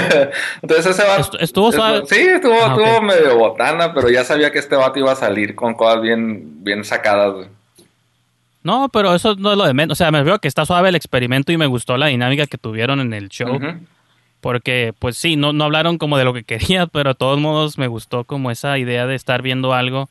[0.62, 1.18] Entonces ese va...
[1.18, 2.02] Estu- estuvo suave.
[2.08, 5.54] Sí, estuvo, Ah, estuvo medio botana, pero ya sabía que este vato iba a salir
[5.54, 7.46] con cosas bien, bien sacadas.
[8.64, 9.92] No, pero eso no es lo de menos.
[9.92, 12.58] O sea, me veo que está suave el experimento y me gustó la dinámica que
[12.58, 13.58] tuvieron en el show.
[14.42, 17.78] Porque, pues sí, no, no hablaron como de lo que quería, pero de todos modos
[17.78, 20.10] me gustó como esa idea de estar viendo algo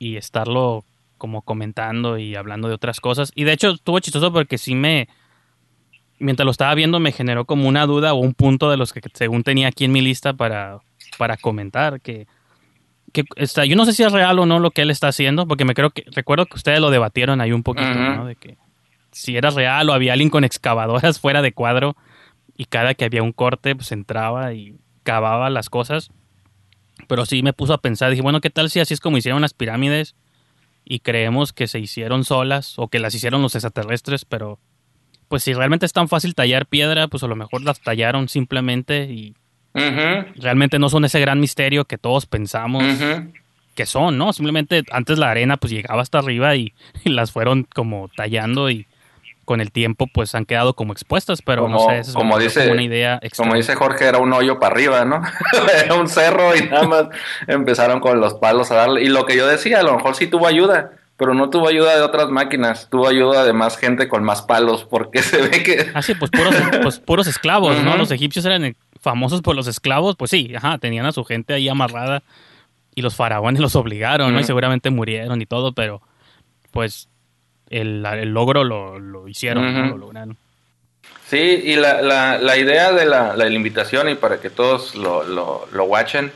[0.00, 0.84] y estarlo
[1.18, 3.30] como comentando y hablando de otras cosas.
[3.36, 5.06] Y de hecho estuvo chistoso porque sí me,
[6.18, 9.02] mientras lo estaba viendo, me generó como una duda o un punto de los que
[9.12, 10.80] según tenía aquí en mi lista para,
[11.18, 12.00] para comentar.
[12.00, 12.26] Que,
[13.12, 15.46] que está, yo no sé si es real o no lo que él está haciendo,
[15.46, 17.94] porque me creo que, recuerdo que ustedes lo debatieron ahí un poquito.
[17.94, 18.24] ¿no?
[18.24, 18.56] De que
[19.10, 21.96] si era real o había alguien con excavadoras fuera de cuadro
[22.56, 26.10] y cada que había un corte pues entraba y cavaba las cosas.
[27.08, 29.42] Pero sí me puso a pensar, dije, bueno, ¿qué tal si así es como hicieron
[29.42, 30.14] las pirámides
[30.84, 34.58] y creemos que se hicieron solas o que las hicieron los extraterrestres, pero
[35.28, 39.04] pues si realmente es tan fácil tallar piedra, pues a lo mejor las tallaron simplemente
[39.04, 39.34] y
[40.36, 42.84] realmente no son ese gran misterio que todos pensamos
[43.74, 44.34] que son, ¿no?
[44.34, 46.74] Simplemente antes la arena pues llegaba hasta arriba y,
[47.04, 48.86] y las fueron como tallando y
[49.44, 52.38] con el tiempo pues han quedado como expuestas, pero no Como- sé, eso es como
[52.38, 53.54] dice- una idea Como extraña.
[53.56, 55.20] dice Jorge, era un hoyo para arriba, ¿no?
[55.84, 57.06] era un cerro y nada más
[57.48, 59.02] empezaron con los palos a darle.
[59.02, 61.96] Y lo que yo decía, a lo mejor sí tuvo ayuda, pero no tuvo ayuda
[61.96, 65.90] de otras máquinas, tuvo ayuda de más gente con más palos, porque se ve que...
[65.94, 67.96] Ah, sí, pues puros, pues puros esclavos, ¿no?
[67.96, 71.68] Los egipcios eran famosos por los esclavos, pues sí, ajá, tenían a su gente ahí
[71.68, 72.22] amarrada
[72.94, 74.38] y los faraones los obligaron, ¿no?
[74.40, 76.00] Y seguramente murieron y todo, pero
[76.70, 77.08] pues
[77.72, 79.80] el, el logro lo, lo hicieron, ¿no?
[79.80, 79.90] Ujú.
[79.90, 80.36] Lo lograron.
[81.26, 85.24] Sí, y la, la, la idea de la, la invitación y para que todos lo,
[85.24, 86.30] lo, lo watchen,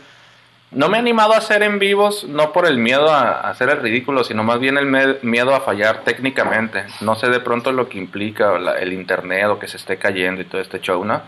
[0.71, 3.69] no me he animado a hacer en vivos, no por el miedo a, a hacer
[3.69, 6.85] el ridículo, sino más bien el miedo a fallar técnicamente.
[7.03, 10.41] No sé de pronto lo que implica o el internet o que se esté cayendo
[10.41, 11.21] y todo este show, ¿no?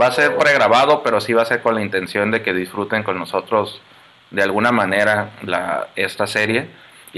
[0.00, 3.02] Va a ser pregrabado, pero sí va a ser con la intención de que disfruten
[3.02, 3.80] con nosotros
[4.30, 6.68] de alguna manera la, esta serie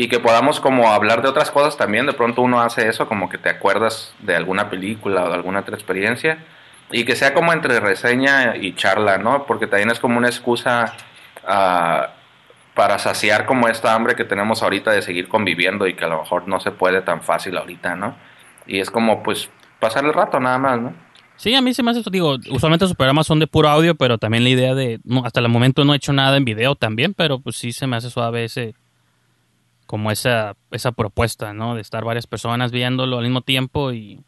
[0.01, 2.07] y que podamos como hablar de otras cosas también.
[2.07, 5.59] De pronto uno hace eso, como que te acuerdas de alguna película o de alguna
[5.59, 6.39] otra experiencia
[6.93, 9.45] y que sea como entre reseña y charla, ¿no?
[9.45, 10.95] Porque también es como una excusa
[11.45, 12.11] ah,
[12.75, 16.21] para saciar como esta hambre que tenemos ahorita de seguir conviviendo y que a lo
[16.21, 18.15] mejor no se puede tan fácil ahorita, ¿no?
[18.69, 20.95] Y es como pues pasar el rato nada más, ¿no?
[21.35, 24.17] Sí, a mí se me hace, digo, usualmente sus programas son de puro audio, pero
[24.19, 27.15] también la idea de, no, hasta el momento no he hecho nada en video también,
[27.15, 28.75] pero pues sí se me hace suave ese,
[29.89, 31.75] como esa, esa propuesta, ¿no?
[31.75, 34.21] De estar varias personas viéndolo al mismo tiempo y,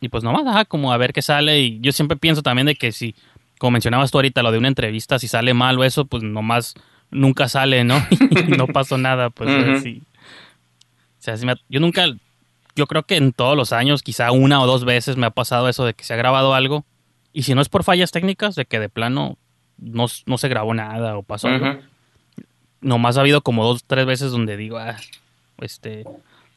[0.00, 2.74] y pues nomás, ajá, como a ver qué sale y yo siempre pienso también de
[2.74, 3.14] que si,
[3.58, 6.72] como mencionabas tú ahorita, lo de una entrevista, si sale mal o eso, pues nomás
[7.10, 8.02] nunca sale, ¿no?
[8.46, 9.72] y no pasó nada, pues Ujú.
[9.72, 10.02] así.
[11.18, 12.06] O sea, sí me yo nunca,
[12.74, 15.68] yo creo que en todos los años, quizá una o dos veces me ha pasado
[15.68, 16.86] eso de que se ha grabado algo.
[17.34, 19.36] Y si no es por fallas técnicas, de que de plano
[19.76, 21.78] no, no se grabó nada o pasó algo.
[22.80, 24.96] Nomás ha habido como dos, tres veces donde digo, ah,
[25.60, 26.04] este,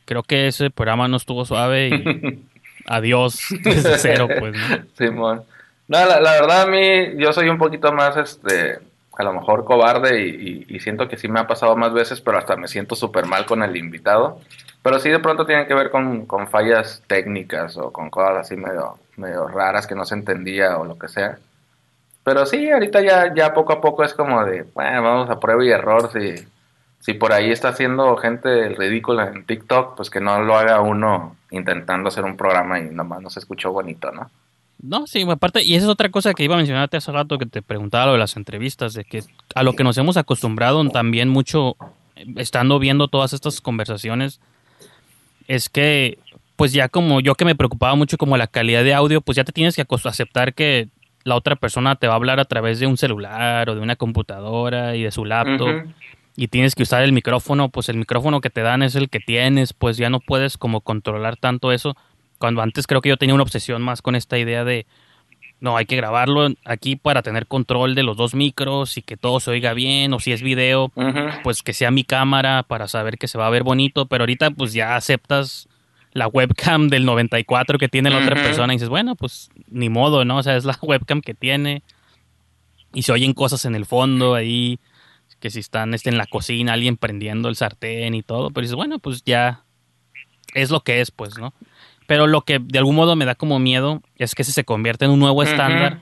[0.05, 2.45] creo que ese programa no estuvo suave y
[2.85, 4.85] adiós desde cero, pues, ¿no?
[4.97, 5.43] Simón.
[5.87, 8.79] No, la, la verdad a mí, yo soy un poquito más, este,
[9.17, 12.21] a lo mejor cobarde y, y- y siento que sí me ha pasado más veces,
[12.21, 14.39] pero hasta me siento súper mal con el invitado.
[14.83, 18.55] Pero sí de pronto tienen que ver con, con fallas técnicas o con cosas así
[18.55, 21.37] medio, medio raras que no se entendía o lo que sea.
[22.23, 25.65] Pero sí, ahorita ya, ya poco a poco es como de, bueno, vamos a prueba
[25.65, 26.11] y error.
[26.13, 26.45] Si,
[26.99, 30.81] si por ahí está haciendo gente el ridículo en TikTok, pues que no lo haga
[30.81, 34.29] uno intentando hacer un programa y nomás no se escuchó bonito, ¿no?
[34.81, 37.45] No, sí, aparte, y esa es otra cosa que iba a mencionarte hace rato que
[37.45, 41.29] te preguntaba lo de las entrevistas, de que a lo que nos hemos acostumbrado también
[41.29, 41.75] mucho,
[42.35, 44.39] estando viendo todas estas conversaciones,
[45.47, 46.17] es que,
[46.55, 49.43] pues ya como yo que me preocupaba mucho como la calidad de audio, pues ya
[49.43, 50.87] te tienes que aceptar que
[51.23, 53.95] la otra persona te va a hablar a través de un celular o de una
[53.95, 55.85] computadora y de su laptop.
[56.35, 59.19] Y tienes que usar el micrófono, pues el micrófono que te dan es el que
[59.19, 61.95] tienes, pues ya no puedes como controlar tanto eso.
[62.37, 64.85] Cuando antes creo que yo tenía una obsesión más con esta idea de,
[65.59, 69.39] no, hay que grabarlo aquí para tener control de los dos micros y que todo
[69.39, 70.91] se oiga bien, o si es video,
[71.43, 74.51] pues que sea mi cámara para saber que se va a ver bonito, pero ahorita
[74.51, 75.67] pues ya aceptas
[76.13, 80.25] la webcam del 94 que tiene la otra persona y dices, bueno, pues ni modo,
[80.25, 80.37] ¿no?
[80.37, 81.83] O sea, es la webcam que tiene
[82.93, 84.79] y se oyen cosas en el fondo ahí,
[85.39, 88.75] que si están este, en la cocina, alguien prendiendo el sartén y todo, pero dices,
[88.75, 89.63] bueno, pues ya
[90.53, 91.53] es lo que es, pues, ¿no?
[92.07, 95.05] Pero lo que de algún modo me da como miedo es que si se convierte
[95.05, 96.01] en un nuevo estándar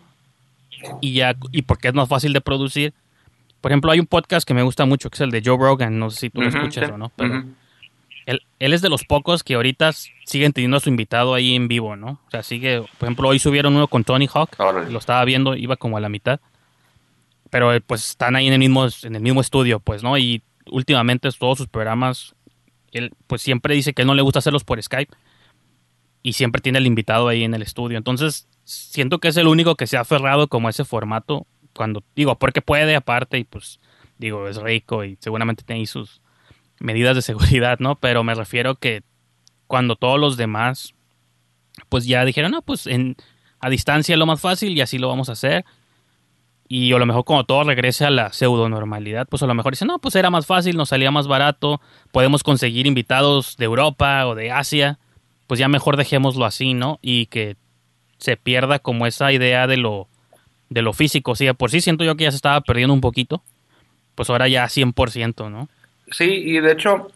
[1.01, 2.93] y ya, y porque es más fácil de producir.
[3.61, 5.99] Por ejemplo, hay un podcast que me gusta mucho, que es el de Joe Rogan,
[5.99, 6.91] no sé si tú lo escuchas sí.
[6.91, 7.43] o no, pero.
[8.29, 11.67] Él, él es de los pocos que ahorita siguen teniendo a su invitado ahí en
[11.67, 12.21] vivo, ¿no?
[12.27, 14.91] O sea, sigue, por ejemplo, hoy subieron uno con Tony Hawk, Órale.
[14.91, 16.39] lo estaba viendo, iba como a la mitad,
[17.49, 20.15] pero eh, pues están ahí en el mismo, en el mismo estudio, pues, ¿no?
[20.19, 22.35] Y últimamente todos sus programas,
[22.91, 25.11] él pues siempre dice que él no le gusta hacerlos por Skype
[26.21, 29.73] y siempre tiene el invitado ahí en el estudio, entonces siento que es el único
[29.73, 33.79] que se ha aferrado como a ese formato, cuando, digo, porque puede aparte y pues,
[34.19, 36.21] digo, es rico y seguramente tiene ahí sus
[36.79, 37.95] medidas de seguridad, ¿no?
[37.95, 39.03] Pero me refiero que
[39.67, 40.93] cuando todos los demás,
[41.89, 43.15] pues ya dijeron, no, pues en,
[43.59, 45.65] a distancia es lo más fácil y así lo vamos a hacer.
[46.67, 49.73] Y a lo mejor cuando todo regrese a la pseudo normalidad, pues a lo mejor
[49.73, 54.27] dicen, no, pues era más fácil, nos salía más barato, podemos conseguir invitados de Europa
[54.27, 54.99] o de Asia,
[55.47, 56.99] pues ya mejor dejémoslo así, ¿no?
[57.01, 57.57] Y que
[58.19, 60.07] se pierda como esa idea de lo,
[60.69, 61.35] de lo físico.
[61.35, 63.41] Sí, de por sí siento yo que ya se estaba perdiendo un poquito,
[64.13, 65.69] pues ahora ya 100%, ¿no?
[66.11, 67.07] Sí, y de hecho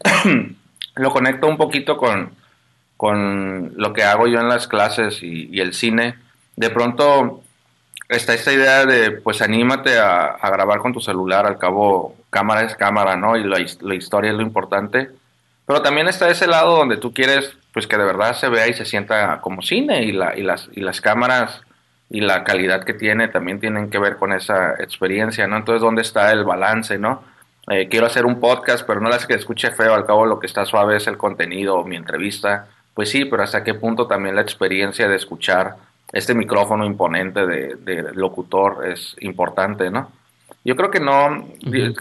[0.96, 2.34] lo conecto un poquito con,
[2.98, 6.16] con lo que hago yo en las clases y, el cine.
[6.56, 7.42] De pronto
[8.10, 12.76] está esta idea de, pues anímate a, grabar con tu celular, al cabo cámara es
[12.76, 13.38] cámara, ¿no?
[13.38, 15.10] Y la, la historia es lo importante.
[15.66, 18.74] Pero también está ese lado donde tú quieres, pues que de verdad se vea y
[18.74, 21.62] se sienta como cine y, la, y, las, y las cámaras
[22.10, 25.58] y la calidad que tiene también tienen que ver con esa experiencia, ¿no?
[25.58, 27.24] Entonces, ¿dónde está el balance, no?
[27.70, 30.40] Eh, quiero hacer un podcast, pero no le hace que escuche feo, al cabo lo
[30.40, 32.68] que está suave es el contenido mi entrevista.
[32.94, 35.76] Pues sí, pero hasta qué punto también la experiencia de escuchar
[36.12, 40.12] este micrófono imponente de, de locutor es importante, ¿no?
[40.64, 41.46] Yo creo que no,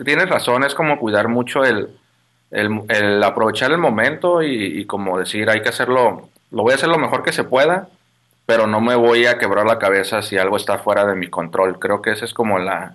[0.05, 1.89] tienes razón, es como cuidar mucho el,
[2.51, 6.75] el, el aprovechar el momento y, y como decir, hay que hacerlo, lo voy a
[6.77, 7.89] hacer lo mejor que se pueda,
[8.47, 11.79] pero no me voy a quebrar la cabeza si algo está fuera de mi control.
[11.79, 12.95] Creo que ese es como la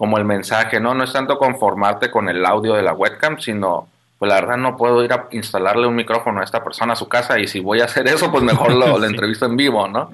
[0.00, 0.94] como el mensaje, ¿no?
[0.94, 3.86] No es tanto conformarte con el audio de la webcam, sino
[4.18, 7.06] pues la verdad no puedo ir a instalarle un micrófono a esta persona a su
[7.06, 9.04] casa y si voy a hacer eso, pues mejor lo, Sí.
[9.04, 10.10] entrevisto en vivo, ¿no?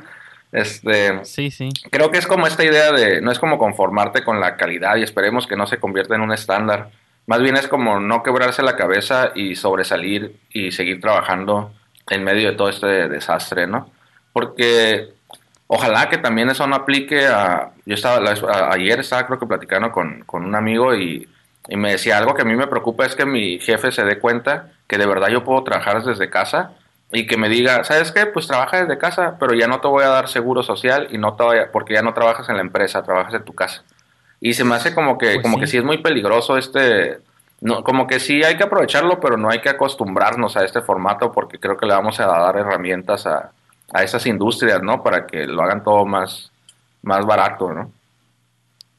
[0.50, 1.68] Este, Sí, sí.
[1.92, 5.04] creo que es como esta idea de, no es como conformarte con la calidad y
[5.04, 6.90] esperemos que no se convierta en un estándar.
[7.28, 11.70] Más bien es como no quebrarse la cabeza y sobresalir y seguir trabajando
[12.10, 13.88] en medio de todo este desastre, ¿no?
[14.32, 15.10] Porque
[15.68, 17.70] ojalá que también eso no aplique a...
[17.84, 21.28] Yo estaba, a- ayer estaba creo que platicando con, con un amigo y,
[21.68, 24.18] y me decía algo que a mí me preocupa es que mi jefe se dé
[24.18, 26.72] cuenta que de verdad yo puedo trabajar desde casa
[27.12, 28.26] y que me diga, ¿sabes qué?
[28.26, 31.34] Pues trabaja desde casa, pero ya no te voy a dar seguro social y no
[31.34, 33.82] te voy a- porque ya no trabajas en la empresa, trabajas en tu casa.
[34.40, 35.60] Y se me hace como que, Pues como sí.
[35.60, 37.18] que sí es muy peligroso este,
[37.60, 41.32] no, como que sí hay que aprovecharlo, pero no hay que acostumbrarnos a este formato
[41.32, 43.52] porque creo que le vamos a dar herramientas a,
[43.92, 45.02] a esas industrias, ¿no?
[45.02, 46.50] Para que lo hagan todo más,
[47.02, 47.92] más barato, ¿no?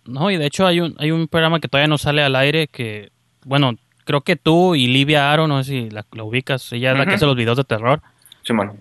[0.05, 2.67] No, y de hecho hay un, hay un programa que todavía no sale al aire
[2.67, 3.11] que,
[3.43, 3.73] bueno,
[4.05, 7.05] creo que tú y Livia Aro, no sé si la, la ubicas, ella es la
[7.05, 8.01] que hace los videos de terror,
[8.43, 8.77] Simón.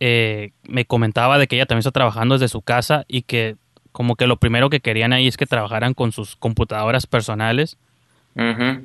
[0.00, 3.56] eh, me comentaba de que ella también está trabajando desde su casa y que
[3.92, 7.76] como que lo primero que querían ahí es que trabajaran con sus computadoras personales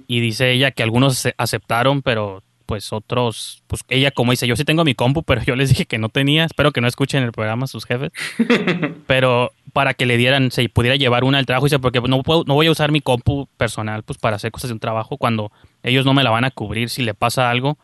[0.07, 4.63] y dice ella que algunos aceptaron, pero pues otros, pues ella como dice, yo sí
[4.63, 7.31] tengo mi compu, pero yo les dije que no tenía, espero que no escuchen el
[7.31, 8.11] programa sus jefes,
[9.07, 12.43] pero para que le dieran, se pudiera llevar una al trabajo, dice, porque no, puedo,
[12.45, 15.51] no voy a usar mi compu personal pues para hacer cosas de un trabajo cuando
[15.81, 17.79] ellos no me la van a cubrir si le pasa algo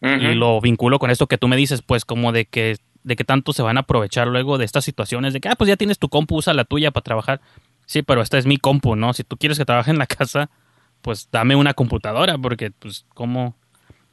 [0.00, 3.22] y lo vinculo con esto que tú me dices, pues como de que de que
[3.22, 6.00] tanto se van a aprovechar luego de estas situaciones de que ah, pues ya tienes
[6.00, 7.40] tu compu, usa la tuya para trabajar.
[7.86, 9.12] Sí, pero esta es mi compu, ¿no?
[9.12, 10.50] Si tú quieres que trabaje en la casa,
[11.02, 13.54] pues dame una computadora porque pues cómo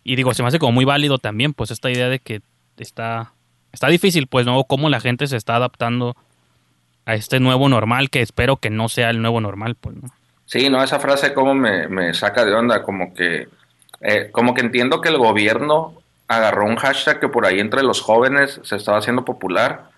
[0.06, 2.42] y digo, se me hace como muy válido también pues esta idea de que
[2.78, 3.34] está
[3.74, 6.16] está difícil, pues no cómo la gente se está adaptando
[7.06, 10.10] a este nuevo normal que espero que no sea el nuevo normal, pues, ¿no?
[10.46, 13.48] Sí, no, esa frase como me, me saca de onda, como que,
[14.02, 15.94] eh, como que entiendo que el gobierno
[16.28, 19.90] agarró un hashtag que por ahí entre los jóvenes se estaba haciendo popular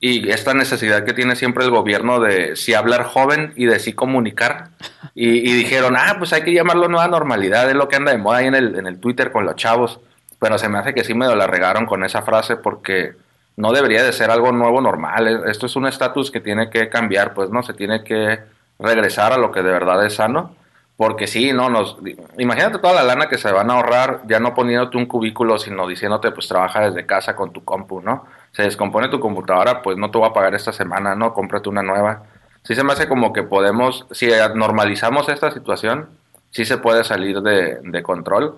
[0.00, 3.92] y esta necesidad que tiene siempre el gobierno de sí hablar joven y de sí
[3.94, 4.68] comunicar.
[5.14, 8.18] Y, y dijeron, ah, pues hay que llamarlo nueva normalidad, es lo que anda de
[8.18, 10.00] moda ahí en el, en el Twitter con los chavos,
[10.38, 13.14] pero se me hace que sí me la regaron con esa frase porque
[13.56, 17.32] no debería de ser algo nuevo normal, esto es un estatus que tiene que cambiar,
[17.34, 18.40] pues no, se tiene que
[18.78, 20.56] regresar a lo que de verdad es sano,
[20.96, 21.98] Porque sí, no, nos,
[22.38, 25.88] imagínate toda la lana que se van a ahorrar ya no poniéndote un cubículo, sino
[25.88, 28.26] diciéndote, pues trabaja desde casa con tu compu, ¿no?
[28.54, 31.34] Se descompone tu computadora, pues no te voy a pagar esta semana, ¿no?
[31.34, 32.22] Cómprate una nueva.
[32.62, 36.08] Sí se me hace como que podemos, si normalizamos esta situación,
[36.50, 38.56] sí se puede salir de, de control.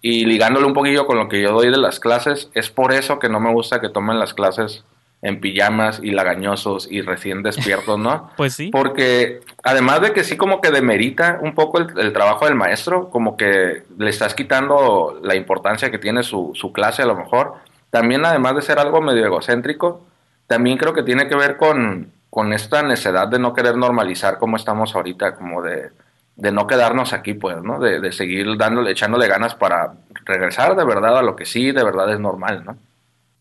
[0.00, 3.18] Y ligándolo un poquillo con lo que yo doy de las clases, es por eso
[3.18, 4.84] que no me gusta que tomen las clases
[5.22, 8.30] en pijamas y lagañosos y recién despiertos, ¿no?
[8.36, 8.70] Pues sí.
[8.70, 13.10] Porque además de que sí como que demerita un poco el, el trabajo del maestro,
[13.10, 17.54] como que le estás quitando la importancia que tiene su, su clase a lo mejor,
[17.90, 20.06] también además de ser algo medio egocéntrico,
[20.46, 24.56] también creo que tiene que ver con, con esta necesidad de no querer normalizar como
[24.56, 25.90] estamos ahorita, como de,
[26.36, 27.78] de no quedarnos aquí, pues, ¿no?
[27.80, 31.84] De, de seguir dándole, echándole ganas para regresar de verdad a lo que sí de
[31.84, 32.76] verdad es normal, ¿no?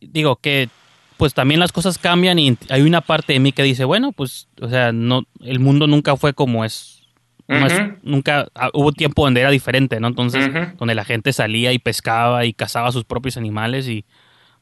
[0.01, 0.69] Digo que
[1.17, 4.47] pues también las cosas cambian y hay una parte de mí que dice, bueno, pues,
[4.61, 7.01] o sea, no, el mundo nunca fue como es.
[7.47, 7.97] No es- Ujú.
[8.03, 10.07] nunca ah, hubo tiempo donde era diferente, ¿no?
[10.09, 14.05] Entonces, donde la gente salía y pescaba y cazaba a sus propios animales y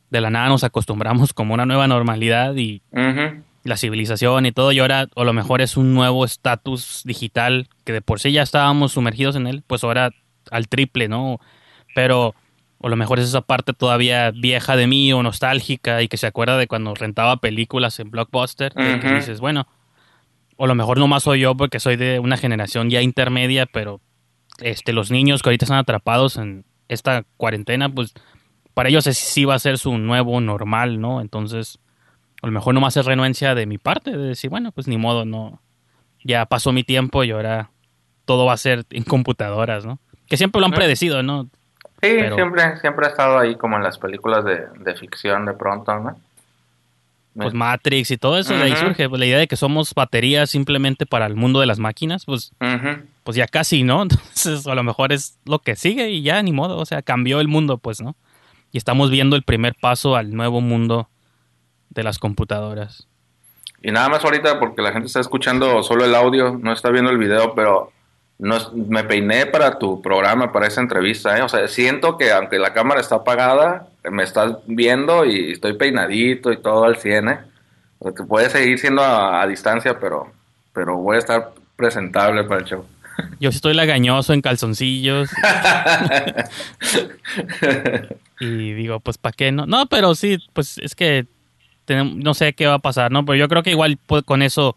[0.09, 2.81] de la nada nos acostumbramos como una nueva normalidad y
[3.63, 7.93] la civilización y todo, y ahora a lo mejor es un nuevo estatus digital que
[7.93, 10.11] de por sí ya estábamos sumergidos en él, pues ahora
[10.51, 11.39] al triple, ¿no?
[11.95, 12.35] Pero
[12.81, 16.27] a lo mejor es esa parte todavía vieja de mí o nostálgica y que se
[16.27, 19.67] acuerda de cuando rentaba películas en Blockbuster, que dices, bueno,
[20.57, 24.01] o a lo mejor nomás soy yo porque soy de una generación ya intermedia, pero
[24.59, 28.13] este los niños que ahorita están atrapados en esta cuarentena, pues
[28.75, 31.19] para ellos es- sí va a ser su nuevo normal, ¿no?
[31.21, 31.79] Entonces,
[32.43, 35.25] a lo mejor nomás es renuencia de mi parte, de decir, bueno, pues ni modo,
[35.25, 35.59] no.
[36.23, 37.71] Ya pasó mi tiempo y ahora
[38.25, 39.97] todo va a ser en computadoras, ¿no?
[40.27, 41.43] Que siempre lo han predecido, ¿no?
[42.01, 45.53] Sí, Pero- siempre, siempre ha estado ahí como en las películas de, de ficción de
[45.53, 46.15] pronto, ¿no?
[47.35, 50.49] Pues Matrix y todo eso, de ahí surge pues, la idea de que somos baterías
[50.49, 52.53] simplemente para el mundo de las máquinas, pues,
[53.23, 54.01] pues ya casi, ¿no?
[54.03, 57.41] Entonces, a lo mejor es lo que sigue y ya, ni modo, o sea, cambió
[57.41, 58.15] el mundo, pues, ¿no?
[58.75, 61.07] Y estamos viendo el primer paso al nuevo mundo
[61.91, 63.07] de las computadoras.
[63.81, 67.09] Y nada más ahorita porque la gente está escuchando solo el audio, no está viendo
[67.09, 67.93] el video, pero
[68.37, 71.41] no me peiné para tu programa, para esa entrevista, ¿eh?
[71.41, 76.51] O sea, siento que aunque la cámara está apagada, me estás viendo y estoy peinadito
[76.51, 77.39] y todo al 100, ¿eh?
[77.99, 80.33] O sea, que puede seguir siendo a, a distancia, pero,
[80.73, 82.85] pero voy a estar presentable para el show.
[83.39, 85.29] Yo sí estoy lagañoso en calzoncillos.
[88.39, 89.65] y digo, pues, ¿para qué no?
[89.65, 91.25] No, pero sí, pues es que
[91.87, 93.23] tenem- no sé qué va a pasar, ¿no?
[93.25, 94.75] Pero yo creo que igual con eso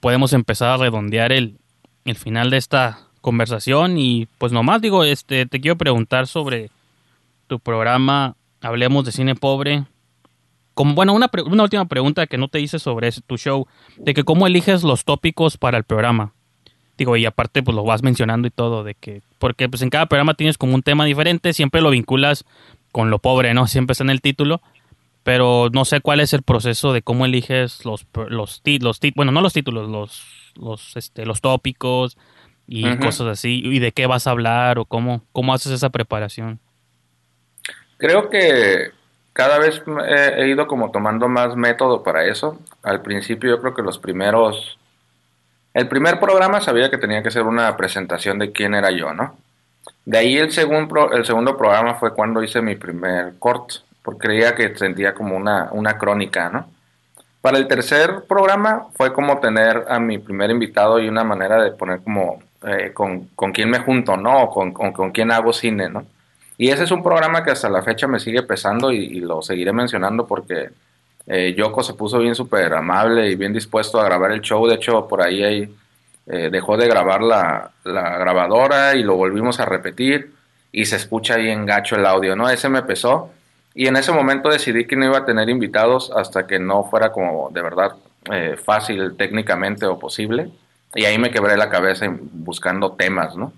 [0.00, 1.58] podemos empezar a redondear el,
[2.04, 3.98] el final de esta conversación.
[3.98, 6.70] Y pues nomás digo, este, te quiero preguntar sobre
[7.46, 9.84] tu programa Hablemos de Cine Pobre.
[10.74, 13.66] Como, bueno, una, pre- una última pregunta que no te hice sobre ese- tu show,
[13.96, 16.32] de que cómo eliges los tópicos para el programa.
[16.96, 20.06] Digo, y aparte pues lo vas mencionando y todo, de que, porque pues en cada
[20.06, 22.44] programa tienes como un tema diferente, siempre lo vinculas
[22.92, 23.66] con lo pobre, ¿no?
[23.66, 24.62] Siempre está en el título,
[25.22, 28.62] pero no sé cuál es el proceso de cómo eliges los, los,
[29.14, 32.16] bueno, no los títulos, los, los, este, los tópicos
[32.66, 36.58] y cosas así, y de qué vas a hablar o cómo, cómo haces esa preparación.
[37.98, 38.92] Creo que
[39.32, 42.58] cada vez he, he ido como tomando más método para eso.
[42.82, 44.78] Al principio yo creo que los primeros...
[45.76, 49.36] El primer programa sabía que tenía que ser una presentación de quién era yo, ¿no?
[50.06, 54.74] De ahí el, el segundo programa fue cuando hice mi primer corto, porque creía que
[54.74, 56.70] sentía como una, una crónica, ¿no?
[57.42, 61.72] Para el tercer programa fue como tener a mi primer invitado y una manera de
[61.72, 64.44] poner como eh, con, con quién me junto, ¿no?
[64.44, 66.06] O con, con, con quién hago cine, ¿no?
[66.56, 69.74] Y ese es un programa que hasta la fecha me sigue pesando y lo seguiré
[69.74, 70.70] mencionando porque
[71.26, 74.66] eh, Yoko se puso bien súper amable y bien dispuesto a grabar el show.
[74.66, 75.68] De hecho, por ahí
[76.26, 80.32] eh, dejó de grabar la, la grabadora y lo volvimos a repetir
[80.72, 82.48] y se escucha bien gacho el audio, ¿no?
[82.48, 83.30] Ese me pesó.
[83.74, 87.12] Y en ese momento decidí que no iba a tener invitados hasta que no fuera
[87.12, 87.92] como de verdad
[88.30, 90.50] eh, fácil técnicamente o posible.
[90.94, 93.52] Y ahí me quebré la cabeza buscando temas, ¿no?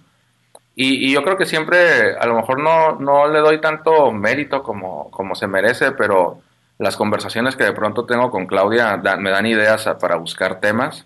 [0.75, 4.63] Y, y yo creo que siempre, a lo mejor no, no le doy tanto mérito
[4.63, 6.41] como, como se merece, pero
[6.79, 10.61] las conversaciones que de pronto tengo con Claudia da- me dan ideas a- para buscar
[10.61, 11.05] temas.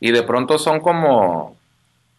[0.00, 1.56] Y de pronto son como,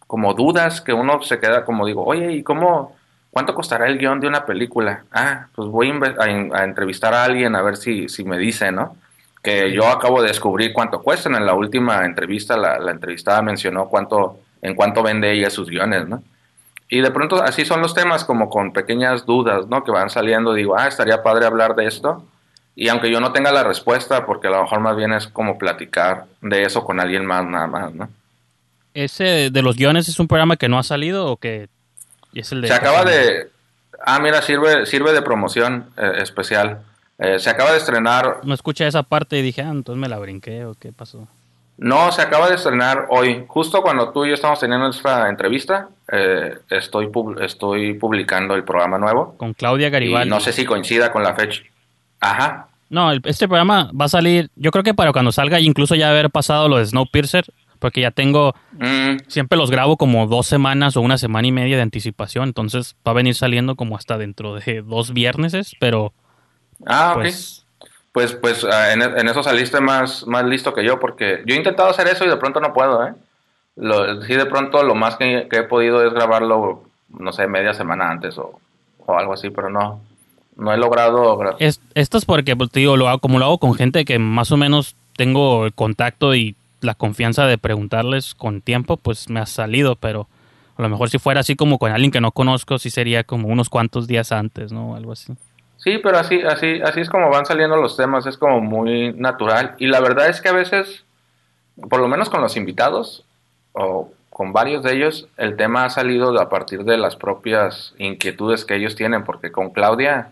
[0.06, 2.94] como dudas que uno se queda como digo, oye, ¿y cómo,
[3.30, 5.04] cuánto costará el guion de una película?
[5.12, 6.24] Ah, pues voy a,
[6.58, 8.96] a entrevistar a alguien a ver si, si me dice, ¿no?
[9.42, 11.34] Que yo acabo de descubrir cuánto cuestan.
[11.34, 16.08] En la última entrevista, la, la entrevistada mencionó cuánto, en cuánto vende ella sus guiones,
[16.08, 16.22] ¿no?
[16.88, 19.84] Y de pronto así son los temas, como con pequeñas dudas, ¿no?
[19.84, 22.24] Que van saliendo, digo, ah, estaría padre hablar de esto.
[22.76, 25.58] Y aunque yo no tenga la respuesta, porque a lo mejor más bien es como
[25.58, 28.08] platicar de eso con alguien más, nada más, ¿no?
[28.94, 31.68] ¿Ese de los guiones es un programa que no ha salido o que
[32.32, 32.68] es el de...
[32.68, 33.48] Se acaba de...
[34.06, 36.80] Ah, mira, sirve, sirve de promoción eh, especial.
[37.18, 38.40] Eh, se acaba de estrenar...
[38.44, 41.26] No escuché esa parte y dije, ah, entonces me la brinqué o qué pasó.
[41.76, 43.44] No, se acaba de estrenar hoy.
[43.48, 48.62] Justo cuando tú y yo estamos teniendo nuestra entrevista, eh, estoy, pub- estoy publicando el
[48.62, 49.34] programa nuevo.
[49.38, 50.30] Con Claudia Y Garibaldi.
[50.30, 51.62] no sé si coincida con la fecha.
[52.20, 52.68] Ajá.
[52.90, 56.10] No, el- este programa va a salir, yo creo que para cuando salga incluso ya
[56.10, 57.44] haber pasado lo de Snowpiercer,
[57.78, 61.76] porque ya tengo, Mm, siempre los grabo como dos semanas o una semana y media
[61.76, 66.12] de anticipación, entonces va a venir saliendo como hasta dentro de dos vierneses, pero
[66.86, 67.22] Ah, ok.
[67.22, 67.60] pues
[68.12, 71.58] Pues, pues ah, en, en eso saliste más, más listo que yo, porque yo he
[71.58, 73.12] intentado hacer eso y de pronto no puedo, ¿eh?
[73.76, 77.74] Lo, sí, de pronto lo más que, que he podido es grabarlo, no sé, media
[77.74, 78.60] semana antes o,
[79.04, 80.00] o algo así, pero no,
[80.56, 81.36] no he logrado...
[81.38, 84.04] gra- es- esto es porque, pues, te digo, lo hago, como lo hago con gente
[84.04, 89.30] que más o menos tengo el contacto y la confianza de preguntarles con tiempo, pues
[89.30, 90.28] me ha salido, pero
[90.76, 93.48] a lo mejor si fuera así como con alguien que no conozco, sí sería como
[93.48, 94.96] unos cuantos días antes, ¿no?
[94.96, 95.32] Algo así.
[95.78, 99.74] Sí, pero así, así, así es como van saliendo los temas, es como muy natural.
[99.78, 101.04] Y la verdad es que a veces,
[101.90, 103.24] por lo menos con los invitados,
[103.72, 108.64] o con varios de ellos, el tema ha salido a partir de las propias inquietudes
[108.64, 110.30] que ellos tienen, porque con Claudia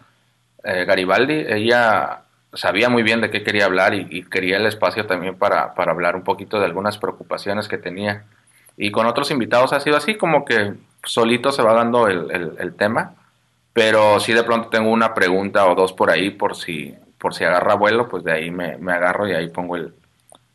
[0.65, 2.23] eh, Garibaldi, ella
[2.53, 6.17] sabía muy bien de qué quería hablar y, quería el espacio también para, para hablar
[6.17, 8.25] un poquito de algunas preocupaciones que tenía.
[8.77, 10.75] Y con otros invitados ha sido así, como que
[11.05, 13.15] solito se va dando el, el- tema.
[13.73, 17.45] Pero si de pronto tengo una pregunta o dos por ahí, por si, por si
[17.45, 19.95] agarra vuelo, pues de ahí me, me agarro y ahí pongo el,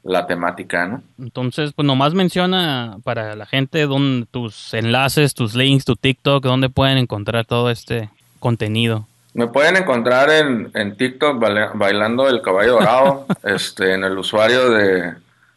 [0.03, 1.01] la temática, ¿no?
[1.19, 6.69] Entonces, pues nomás menciona para la gente don, tus enlaces, tus links, tu TikTok, dónde
[6.69, 8.09] pueden encontrar todo este
[8.39, 9.07] contenido.
[9.33, 14.69] Me pueden encontrar en, en TikTok baila- bailando el caballo dorado, este, en el usuario
[14.71, 15.13] de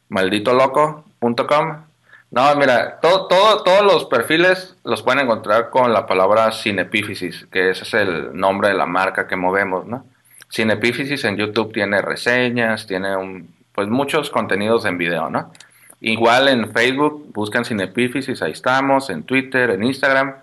[0.09, 1.77] malditoloco.com.
[2.33, 7.71] No, mira, todo, todo, todos los perfiles los pueden encontrar con la palabra Cinepífisis, que
[7.71, 10.05] ese es el nombre de la marca que movemos, ¿no?
[10.53, 15.53] Cinepífisis en YouTube tiene reseñas, tiene un, pues muchos contenidos en video, ¿no?
[16.01, 20.35] Igual en Facebook buscan Cinepífisis, ahí estamos, en Twitter, en Instagram.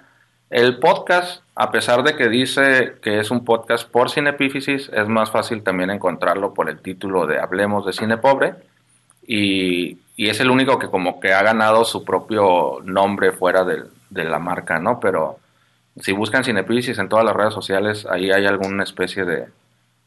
[0.49, 5.29] El podcast, a pesar de que dice que es un podcast por Cinepífisis, es más
[5.29, 8.55] fácil también encontrarlo por el título de Hablemos de Cine Pobre.
[9.27, 14.39] Y, es el único que como que ha ganado su propio nombre fuera de, la
[14.39, 14.99] marca, ¿no?
[14.99, 15.37] Pero
[15.97, 19.45] si buscan Cinepífisis en todas las redes sociales, ahí hay alguna especie de,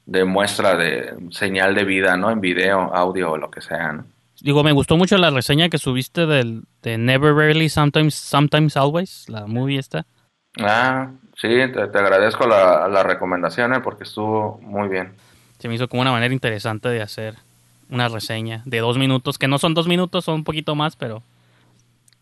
[0.07, 2.31] de muestra de señal de vida, ¿no?
[2.31, 4.05] En video, audio o lo que sea, ¿no?
[4.41, 9.29] Digo, me gustó mucho la reseña que subiste del, de Never Rarely, Sometimes, Sometimes Always,
[9.29, 10.07] la movie esta.
[10.59, 13.81] Ah, sí, te, te agradezco la, la recomendación, ¿eh?
[13.81, 15.15] porque estuvo muy bien.
[15.59, 17.37] Se me hizo como una manera interesante de hacer
[17.89, 21.23] una reseña de dos minutos, que no son dos minutos, son un poquito más, pero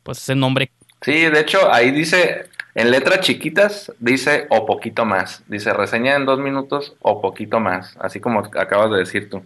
[0.03, 0.71] pues ese nombre
[1.03, 5.45] Sí, de hecho, ahí dice, en letras chiquitas, dice o poquito más.
[5.47, 9.43] Dice reseña en dos minutos o poquito más, así como acabas de decir tú.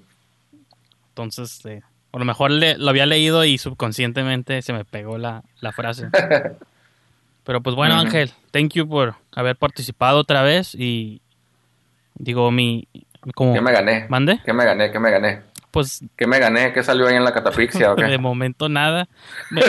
[1.10, 1.82] Entonces, eh,
[2.12, 6.08] a lo mejor le- lo había leído y subconscientemente se me pegó la, la frase.
[7.44, 7.94] Pero pues bueno.
[7.96, 11.20] Ángel, thank you por haber participado otra vez y
[12.14, 12.86] digo, mi...
[13.34, 14.06] Como, ¿Qué me gané?
[14.08, 14.40] ¿Mande?
[14.44, 14.90] ¿Qué me gané?
[14.90, 15.40] ¿Qué me gané?
[15.70, 16.72] Pues ¿Qué me gané?
[16.72, 19.08] ¿Qué salió ahí en la catapixia o de momento nada.
[19.50, 19.62] Me-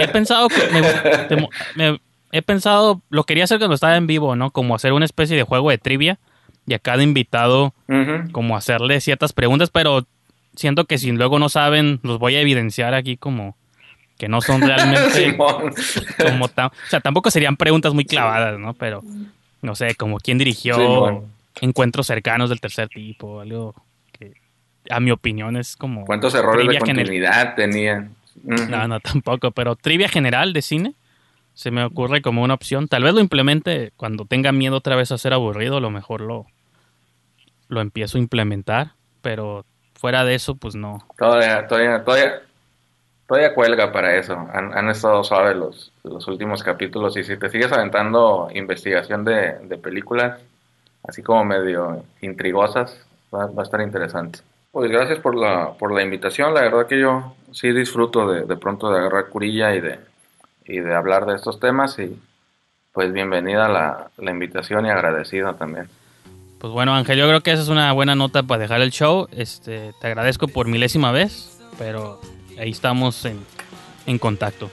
[0.00, 0.80] he pensado que me,
[1.28, 2.00] de mo- me-
[2.30, 4.50] he pensado, lo quería hacer cuando estaba en vivo, ¿no?
[4.52, 6.18] Como hacer una especie de juego de trivia
[6.66, 7.74] y a cada invitado
[8.30, 10.06] como hacerle ciertas preguntas, pero
[10.54, 13.56] siento que si luego no saben, los voy a evidenciar aquí como
[14.22, 15.36] que no son realmente
[16.16, 18.72] como tan, o sea, tampoco serían preguntas muy clavadas, ¿no?
[18.72, 19.02] Pero
[19.62, 21.24] no sé, como quién dirigió Simón.
[21.60, 23.74] encuentros cercanos del tercer tipo, algo
[24.12, 24.34] que
[24.90, 26.98] a mi opinión es como ¿Cuántos errores de general.
[26.98, 28.14] continuidad tenían?
[28.44, 30.94] No, no, tampoco, pero trivia general de cine
[31.54, 32.86] se me ocurre como una opción.
[32.86, 36.20] Tal vez lo implemente cuando tenga miedo otra vez a ser aburrido, a lo mejor
[36.20, 36.46] lo,
[37.66, 41.04] lo empiezo a implementar, pero fuera de eso, pues no.
[41.18, 42.42] Todavía, todavía, todavía,
[43.32, 44.34] todavía cuelga para eso.
[44.52, 49.58] Han, han estado suaves los, los últimos capítulos y si te sigues aventando investigación de,
[49.62, 50.38] de películas,
[51.02, 54.40] así como medio intrigosas, va, va a estar interesante.
[54.70, 56.52] Pues gracias por la, por la invitación.
[56.52, 59.98] La verdad que yo sí disfruto de, de pronto de agarrar curilla y de,
[60.66, 62.20] y de hablar de estos temas y
[62.92, 65.88] pues bienvenida la, la invitación y agradecido también.
[66.58, 69.26] Pues bueno, Ángel, yo creo que esa es una buena nota para dejar el show.
[69.32, 72.20] Este, te agradezco por milésima vez, pero
[72.58, 73.38] ahí estamos en,
[74.06, 74.70] en contacto.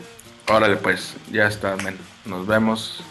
[0.48, 1.98] Órale pues, ya está, men.
[2.26, 3.04] Nos vemos.